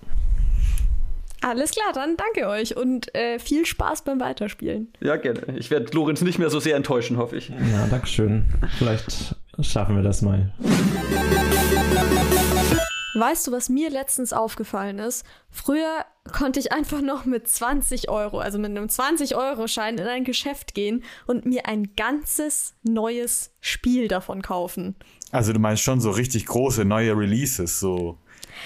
Alles 1.42 1.72
klar, 1.72 1.94
dann 1.94 2.18
danke 2.18 2.50
euch 2.50 2.76
und 2.76 3.14
äh, 3.16 3.38
viel 3.38 3.66
Spaß 3.66 4.04
beim 4.04 4.20
Weiterspielen. 4.20 4.92
Ja, 5.00 5.18
gerne. 5.18 5.58
Ich 5.58 5.70
werde 5.70 5.86
Lorenz 5.94 6.22
nicht 6.22 6.40
mehr 6.40 6.50
so 6.50 6.60
sehr 6.60 6.76
enttäuschen, 6.76 7.18
hoffe 7.18 7.38
ich. 7.38 7.50
Ja, 7.50 7.88
danke 7.90 8.08
schön. 8.08 8.46
Vielleicht 8.78 9.36
schaffen 9.62 9.96
wir 9.96 10.04
das 10.04 10.24
mal. 10.24 10.52
Weißt 13.16 13.48
du, 13.48 13.52
was 13.52 13.70
mir 13.70 13.90
letztens 13.90 14.34
aufgefallen 14.34 15.00
ist? 15.00 15.26
Früher 15.50 16.06
konnte 16.28 16.60
ich 16.60 16.72
einfach 16.72 17.02
noch 17.02 17.26
mit 17.26 17.48
20 17.48 18.10
Euro, 18.10 18.40
also 18.40 18.60
mit 18.60 18.72
einem 18.72 18.86
20-Euro-Schein 18.86 19.98
in 19.98 20.08
ein 20.08 20.24
Geschäft 20.24 20.74
gehen 20.74 21.04
und 21.26 21.46
mir 21.46 21.66
ein 21.66 21.96
ganzes 21.96 22.76
neues 22.84 23.52
Spiel 23.60 24.08
davon 24.08 24.42
kaufen. 24.42 24.96
Also 25.32 25.54
du 25.54 25.60
meinst 25.60 25.84
schon 25.84 26.00
so 26.00 26.12
richtig 26.12 26.46
große 26.46 26.86
neue 26.86 27.18
Releases, 27.18 27.80
so. 27.80 28.18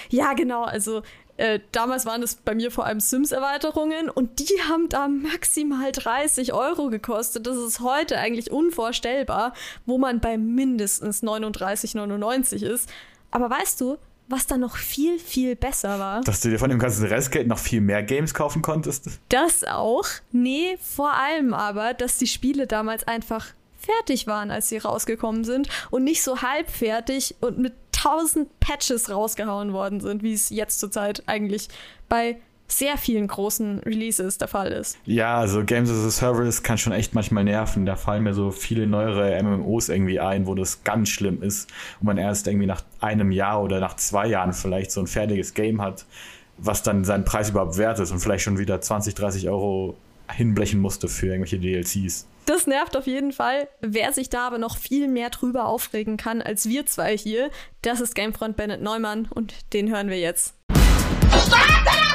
Ja, 0.09 0.33
genau. 0.33 0.63
Also 0.63 1.01
äh, 1.37 1.59
damals 1.71 2.05
waren 2.05 2.21
es 2.21 2.35
bei 2.35 2.53
mir 2.53 2.69
vor 2.69 2.85
allem 2.85 2.99
Sims-Erweiterungen 2.99 4.09
und 4.09 4.39
die 4.39 4.61
haben 4.69 4.89
da 4.89 5.07
maximal 5.07 5.91
30 5.91 6.53
Euro 6.53 6.89
gekostet. 6.89 7.47
Das 7.47 7.57
ist 7.57 7.79
heute 7.79 8.17
eigentlich 8.17 8.51
unvorstellbar, 8.51 9.53
wo 9.85 9.97
man 9.97 10.19
bei 10.19 10.37
mindestens 10.37 11.23
39,99 11.23 12.63
ist. 12.63 12.89
Aber 13.31 13.49
weißt 13.49 13.81
du, 13.81 13.97
was 14.31 14.47
da 14.47 14.57
noch 14.57 14.77
viel, 14.77 15.19
viel 15.19 15.55
besser 15.55 15.99
war. 15.99 16.21
Dass 16.21 16.41
du 16.41 16.49
dir 16.49 16.59
von 16.59 16.69
dem 16.69 16.79
ganzen 16.79 17.05
Restgeld 17.05 17.47
noch 17.47 17.59
viel 17.59 17.81
mehr 17.81 18.03
Games 18.03 18.33
kaufen 18.33 18.61
konntest? 18.61 19.09
Das 19.29 19.63
auch. 19.63 20.05
Nee, 20.31 20.77
vor 20.81 21.13
allem 21.13 21.53
aber, 21.53 21.93
dass 21.93 22.17
die 22.17 22.27
Spiele 22.27 22.67
damals 22.67 23.03
einfach 23.07 23.47
fertig 23.77 24.27
waren, 24.27 24.51
als 24.51 24.69
sie 24.69 24.77
rausgekommen 24.77 25.43
sind 25.43 25.67
und 25.89 26.03
nicht 26.03 26.23
so 26.23 26.41
halbfertig 26.41 27.35
und 27.41 27.57
mit 27.57 27.73
tausend 27.91 28.59
Patches 28.59 29.09
rausgehauen 29.09 29.73
worden 29.73 29.99
sind, 29.99 30.23
wie 30.23 30.33
es 30.33 30.49
jetzt 30.49 30.79
zurzeit 30.79 31.23
eigentlich 31.27 31.67
bei 32.09 32.39
sehr 32.71 32.97
vielen 32.97 33.27
großen 33.27 33.79
Releases 33.79 34.37
der 34.37 34.47
Fall 34.47 34.71
ist. 34.71 34.97
Ja, 35.05 35.37
also 35.37 35.63
Games 35.63 35.89
as 35.89 36.05
a 36.05 36.09
Service 36.09 36.63
kann 36.63 36.77
schon 36.77 36.93
echt 36.93 37.13
manchmal 37.13 37.43
nerven. 37.43 37.85
Da 37.85 37.95
fallen 37.95 38.23
mir 38.23 38.33
so 38.33 38.51
viele 38.51 38.87
neuere 38.87 39.41
MMOs 39.41 39.89
irgendwie 39.89 40.19
ein, 40.19 40.47
wo 40.47 40.55
das 40.55 40.83
ganz 40.83 41.09
schlimm 41.09 41.43
ist 41.43 41.69
und 41.99 42.07
man 42.07 42.17
erst 42.17 42.47
irgendwie 42.47 42.67
nach 42.67 42.83
einem 42.99 43.31
Jahr 43.31 43.61
oder 43.61 43.79
nach 43.79 43.95
zwei 43.95 44.27
Jahren 44.27 44.53
vielleicht 44.53 44.91
so 44.91 45.01
ein 45.01 45.07
fertiges 45.07 45.53
Game 45.53 45.81
hat, 45.81 46.05
was 46.57 46.83
dann 46.83 47.03
seinen 47.03 47.25
Preis 47.25 47.49
überhaupt 47.49 47.77
wert 47.77 47.99
ist 47.99 48.11
und 48.11 48.19
vielleicht 48.19 48.43
schon 48.43 48.57
wieder 48.57 48.79
20, 48.79 49.15
30 49.15 49.49
Euro 49.49 49.97
hinblechen 50.31 50.79
musste 50.79 51.07
für 51.07 51.27
irgendwelche 51.27 51.59
DLCs. 51.59 52.27
Das 52.45 52.67
nervt 52.67 52.97
auf 52.97 53.05
jeden 53.05 53.31
Fall. 53.31 53.67
Wer 53.81 54.13
sich 54.13 54.29
da 54.29 54.47
aber 54.47 54.57
noch 54.57 54.77
viel 54.77 55.07
mehr 55.07 55.29
drüber 55.29 55.65
aufregen 55.65 56.17
kann 56.17 56.41
als 56.41 56.67
wir 56.67 56.85
zwei 56.85 57.17
hier, 57.17 57.49
das 57.81 58.01
ist 58.01 58.15
Gamefront 58.15 58.57
Bennett 58.57 58.81
Neumann 58.81 59.27
und 59.29 59.53
den 59.73 59.89
hören 59.89 60.09
wir 60.09 60.19
jetzt. 60.19 60.55
Verdammte 61.29 62.10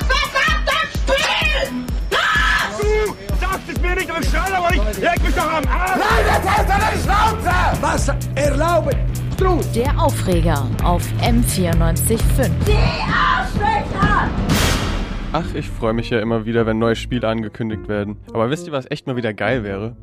Du 2.79 3.37
sagst 3.41 3.69
es 3.73 3.81
mir 3.81 3.95
nicht, 3.95 4.11
aber 4.11 4.21
ich 4.21 4.29
schreie 4.29 4.63
euch! 4.63 4.99
Leg 4.99 5.23
mich 5.23 5.35
doch 5.35 5.53
am 5.53 5.65
Arsch! 5.67 5.99
Nein, 5.99 6.25
jetzt 6.27 6.49
hast 6.49 6.69
du 6.69 6.75
eine 6.75 7.03
Schnauze! 7.03 7.55
Was 7.81 8.09
erlauben? 8.35 8.97
Strut! 9.35 9.65
Der 9.75 10.01
Aufreger 10.01 10.67
auf 10.83 11.03
M94.5. 11.21 12.51
Die 12.67 12.73
Arschlöcher! 12.73 14.31
Ach, 15.33 15.55
ich 15.55 15.69
freue 15.69 15.93
mich 15.93 16.11
ja 16.11 16.21
immer 16.21 16.47
wieder, 16.47 16.65
wenn 16.67 16.79
neue 16.79 16.97
Spiele 16.97 17.29
angekündigt 17.29 17.89
werden. 17.89 18.17
Aber 18.33 18.49
wisst 18.49 18.67
ihr, 18.67 18.73
was 18.73 18.91
echt 18.91 19.07
mal 19.07 19.17
wieder 19.17 19.35
geil 19.35 19.65
wäre? 19.65 19.97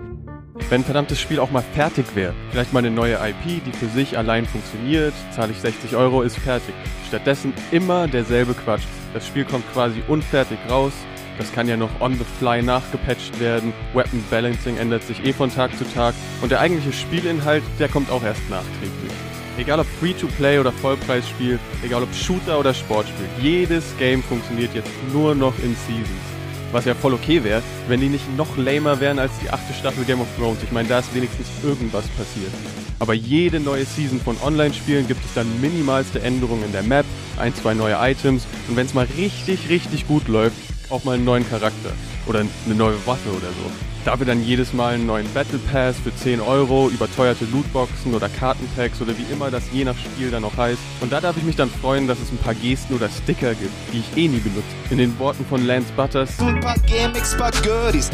Wenn 0.70 0.82
ein 0.82 0.86
verdammtes 0.86 1.20
Spiel 1.20 1.40
auch 1.40 1.50
mal 1.50 1.64
fertig 1.74 2.06
wäre. 2.14 2.34
Vielleicht 2.52 2.74
mal 2.74 2.80
eine 2.80 2.92
neue 2.92 3.16
IP, 3.16 3.64
die 3.66 3.72
für 3.72 3.88
sich 3.88 4.18
allein 4.18 4.46
funktioniert, 4.46 5.14
zahle 5.32 5.52
ich 5.52 5.60
60 5.60 5.96
Euro, 5.96 6.22
ist 6.22 6.38
fertig. 6.38 6.76
Stattdessen 7.08 7.54
immer 7.72 8.08
derselbe 8.08 8.54
Quatsch. 8.54 8.84
Das 9.14 9.26
Spiel 9.26 9.46
kommt 9.46 9.64
quasi 9.74 10.04
unfertig 10.08 10.60
raus, 10.70 10.94
das 11.38 11.52
kann 11.52 11.68
ja 11.68 11.78
noch 11.78 12.02
on 12.02 12.14
the 12.14 12.26
fly 12.40 12.62
nachgepatcht 12.62 13.40
werden. 13.40 13.74
Weapon 13.94 14.24
Balancing 14.30 14.78
ändert 14.78 15.04
sich 15.04 15.26
eh 15.26 15.34
von 15.34 15.54
Tag 15.54 15.78
zu 15.78 15.84
Tag. 15.94 16.14
Und 16.42 16.52
der 16.52 16.60
eigentliche 16.60 16.94
Spielinhalt, 16.94 17.64
der 17.80 17.90
kommt 17.90 18.12
auch 18.12 18.24
erst 18.24 18.48
nachträglich. 18.50 19.12
Egal 19.58 19.80
ob 19.80 19.88
Free-to-Play 20.00 20.60
oder 20.60 20.72
Vollpreisspiel, 20.72 21.60
egal 21.84 22.04
ob 22.04 22.14
Shooter 22.14 22.60
oder 22.60 22.74
Sportspiel, 22.74 23.28
jedes 23.40 23.96
Game 24.00 24.24
funktioniert 24.24 24.74
jetzt 24.74 24.90
nur 25.12 25.36
noch 25.36 25.54
in 25.60 25.76
Seasons. 25.88 26.08
Was 26.72 26.86
ja 26.86 26.96
voll 26.96 27.14
okay 27.14 27.44
wäre, 27.44 27.62
wenn 27.88 28.00
die 28.00 28.10
nicht 28.10 28.36
noch 28.36 28.58
lamer 28.58 29.00
wären 29.00 29.20
als 29.20 29.32
die 29.44 29.52
achte 29.52 29.72
Staffel 29.76 30.06
Game 30.06 30.22
of 30.22 30.28
Thrones. 30.40 30.58
Ich 30.64 30.72
meine, 30.72 30.90
da 30.90 31.00
ist 31.00 31.14
wenigstens 31.14 31.48
irgendwas 31.64 32.08
passiert. 32.18 32.52
Aber 32.98 33.14
jede 33.14 33.60
neue 33.60 33.86
Season 33.86 34.20
von 34.20 34.38
Online-Spielen 34.42 35.08
gibt 35.08 35.24
es 35.24 35.34
dann 35.36 35.62
minimalste 35.62 36.22
Änderungen 36.24 36.64
in 36.64 36.72
der 36.72 36.82
Map, 36.82 37.06
ein, 37.38 37.54
zwei 37.54 37.76
neue 37.76 37.98
Items 38.00 38.48
und 38.68 38.76
wenn 38.76 38.88
es 38.88 38.96
mal 38.96 39.08
richtig, 39.18 39.70
richtig 39.70 40.08
gut 40.08 40.28
läuft, 40.28 40.56
auch 40.90 41.04
mal 41.04 41.16
einen 41.16 41.26
neuen 41.26 41.50
Charakter 41.50 41.92
oder 42.26 42.40
eine 42.40 42.76
neue 42.76 42.96
Waffe 43.06 43.30
oder 43.30 43.48
so. 43.48 43.72
Dafür 44.06 44.26
dann 44.26 44.44
jedes 44.44 44.74
Mal 44.74 44.96
einen 44.96 45.06
neuen 45.06 45.32
Battle 45.34 45.60
Pass 45.72 45.96
für 45.98 46.14
10 46.14 46.42
Euro, 46.42 46.90
überteuerte 46.90 47.46
Lootboxen 47.46 48.14
oder 48.14 48.28
Kartenpacks 48.28 49.02
oder 49.02 49.18
wie 49.18 49.26
immer 49.32 49.50
das 49.50 49.64
je 49.72 49.86
nach 49.86 49.98
Spiel 49.98 50.30
dann 50.30 50.44
auch 50.44 50.58
heißt. 50.58 50.80
Und 51.00 51.14
da 51.14 51.22
darf 51.22 51.38
ich 51.38 51.44
mich 51.44 51.56
dann 51.56 51.70
freuen, 51.70 52.06
dass 52.06 52.20
es 52.20 52.30
ein 52.30 52.38
paar 52.38 52.54
Gesten 52.54 52.96
oder 52.96 53.08
Sticker 53.08 53.56
gibt, 53.56 53.72
die 53.94 54.00
ich 54.00 54.18
eh 54.18 54.28
nie 54.28 54.40
benutze. 54.40 54.68
In 54.90 54.98
den 54.98 55.18
Worten 55.20 55.46
von 55.46 55.66
Lance 55.66 55.88
Butters. 55.96 56.38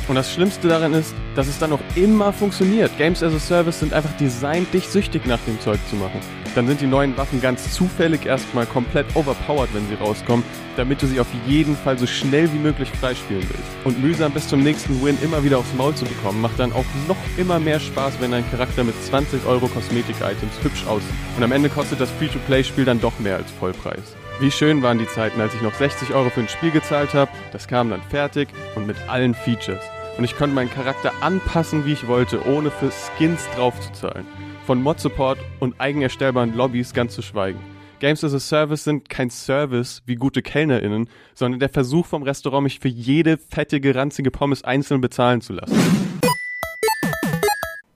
Und 0.07 0.15
das 0.15 0.31
Schlimmste 0.31 0.67
daran 0.67 0.93
ist, 0.93 1.15
dass 1.35 1.47
es 1.47 1.57
dann 1.57 1.73
auch 1.73 1.81
immer 1.95 2.31
funktioniert. 2.31 2.95
Games 2.99 3.23
as 3.23 3.33
a 3.33 3.39
Service 3.39 3.79
sind 3.79 3.91
einfach 3.91 4.15
designt, 4.17 4.71
dich 4.71 4.87
süchtig 4.87 5.25
nach 5.25 5.39
dem 5.47 5.59
Zeug 5.59 5.79
zu 5.89 5.95
machen. 5.95 6.19
Dann 6.59 6.67
sind 6.67 6.81
die 6.81 6.87
neuen 6.87 7.15
Waffen 7.15 7.39
ganz 7.39 7.73
zufällig 7.73 8.25
erstmal 8.25 8.65
komplett 8.65 9.05
overpowered, 9.15 9.73
wenn 9.73 9.87
sie 9.87 9.93
rauskommen, 9.93 10.43
damit 10.75 11.01
du 11.01 11.07
sie 11.07 11.21
auf 11.21 11.27
jeden 11.47 11.73
Fall 11.73 11.97
so 11.97 12.05
schnell 12.05 12.51
wie 12.51 12.57
möglich 12.57 12.89
freispielen 12.99 13.43
willst. 13.43 13.85
Und 13.85 14.03
mühsam 14.03 14.33
bis 14.33 14.49
zum 14.49 14.61
nächsten 14.61 15.01
Win 15.01 15.17
immer 15.21 15.41
wieder 15.41 15.59
aufs 15.59 15.73
Maul 15.77 15.95
zu 15.95 16.03
bekommen, 16.03 16.41
macht 16.41 16.59
dann 16.59 16.73
auch 16.73 16.83
noch 17.07 17.15
immer 17.37 17.61
mehr 17.61 17.79
Spaß, 17.79 18.15
wenn 18.19 18.33
ein 18.33 18.43
Charakter 18.51 18.83
mit 18.83 19.01
20 19.05 19.45
Euro 19.45 19.69
Kosmetik-Items 19.69 20.61
hübsch 20.61 20.85
aussieht. 20.85 21.09
Und 21.37 21.43
am 21.45 21.53
Ende 21.53 21.69
kostet 21.69 22.01
das 22.01 22.11
Free-to-Play-Spiel 22.11 22.83
dann 22.83 22.99
doch 22.99 23.17
mehr 23.19 23.37
als 23.37 23.49
Vollpreis. 23.51 24.17
Wie 24.41 24.51
schön 24.51 24.81
waren 24.81 24.99
die 24.99 25.07
Zeiten, 25.07 25.39
als 25.39 25.53
ich 25.53 25.61
noch 25.61 25.75
60 25.75 26.13
Euro 26.13 26.29
für 26.29 26.41
ein 26.41 26.49
Spiel 26.49 26.71
gezahlt 26.71 27.13
habe, 27.13 27.31
das 27.53 27.69
kam 27.69 27.89
dann 27.89 28.01
fertig 28.09 28.49
und 28.75 28.85
mit 28.85 28.97
allen 29.07 29.33
Features. 29.33 29.85
Und 30.17 30.25
ich 30.25 30.35
konnte 30.35 30.55
meinen 30.55 30.69
Charakter 30.69 31.13
anpassen, 31.21 31.85
wie 31.85 31.93
ich 31.93 32.07
wollte, 32.09 32.45
ohne 32.45 32.69
für 32.69 32.91
Skins 32.91 33.47
draufzuzahlen. 33.55 34.27
Von 34.69 34.83
Mod-Support 34.83 35.39
und 35.59 35.81
eigenerstellbaren 35.81 36.53
Lobbys 36.53 36.93
ganz 36.93 37.15
zu 37.15 37.23
schweigen. 37.23 37.59
Games 37.99 38.23
as 38.23 38.35
a 38.35 38.39
Service 38.39 38.83
sind 38.83 39.09
kein 39.09 39.31
Service 39.31 40.03
wie 40.05 40.13
gute 40.13 40.43
KellnerInnen, 40.43 41.09
sondern 41.33 41.59
der 41.59 41.69
Versuch 41.69 42.05
vom 42.05 42.21
Restaurant, 42.21 42.65
mich 42.65 42.79
für 42.79 42.87
jede 42.87 43.39
fettige, 43.39 43.95
ranzige 43.95 44.29
Pommes 44.29 44.63
einzeln 44.63 45.01
bezahlen 45.01 45.41
zu 45.41 45.53
lassen. 45.53 46.18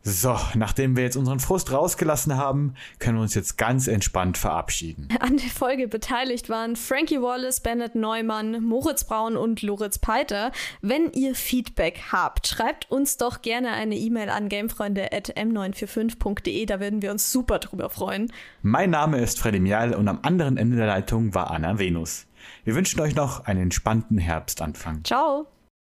So, 0.05 0.37
nachdem 0.55 0.97
wir 0.97 1.03
jetzt 1.03 1.15
unseren 1.15 1.39
Frust 1.39 1.71
rausgelassen 1.71 2.35
haben, 2.35 2.73
können 2.99 3.17
wir 3.17 3.21
uns 3.21 3.35
jetzt 3.35 3.57
ganz 3.57 3.87
entspannt 3.87 4.37
verabschieden. 4.37 5.07
An 5.21 5.37
der 5.37 5.49
Folge 5.49 5.87
beteiligt 5.87 6.49
waren 6.49 6.75
Frankie 6.75 7.21
Wallace, 7.21 7.61
Bennett 7.61 7.95
Neumann, 7.95 8.65
Moritz 8.65 9.05
Braun 9.05 9.37
und 9.37 9.61
Loritz 9.61 9.99
Peiter. 9.99 10.51
Wenn 10.81 11.09
ihr 11.13 11.35
Feedback 11.35 12.01
habt, 12.11 12.47
schreibt 12.47 12.91
uns 12.91 13.15
doch 13.15 13.41
gerne 13.41 13.71
eine 13.71 13.95
E-Mail 13.95 14.27
an 14.29 14.49
gamefreunde.m945.de, 14.49 16.65
da 16.65 16.81
würden 16.81 17.01
wir 17.01 17.11
uns 17.11 17.31
super 17.31 17.59
drüber 17.59 17.89
freuen. 17.89 18.29
Mein 18.61 18.89
Name 18.89 19.21
ist 19.21 19.39
Freddy 19.39 19.61
Mial 19.61 19.93
und 19.93 20.09
am 20.09 20.19
anderen 20.23 20.57
Ende 20.57 20.75
der 20.75 20.87
Leitung 20.87 21.33
war 21.33 21.49
Anna 21.49 21.79
Venus. 21.79 22.25
Wir 22.65 22.75
wünschen 22.75 22.99
euch 22.99 23.15
noch 23.15 23.45
einen 23.45 23.61
entspannten 23.61 24.17
Herbstanfang. 24.17 25.05
Ciao! 25.05 25.47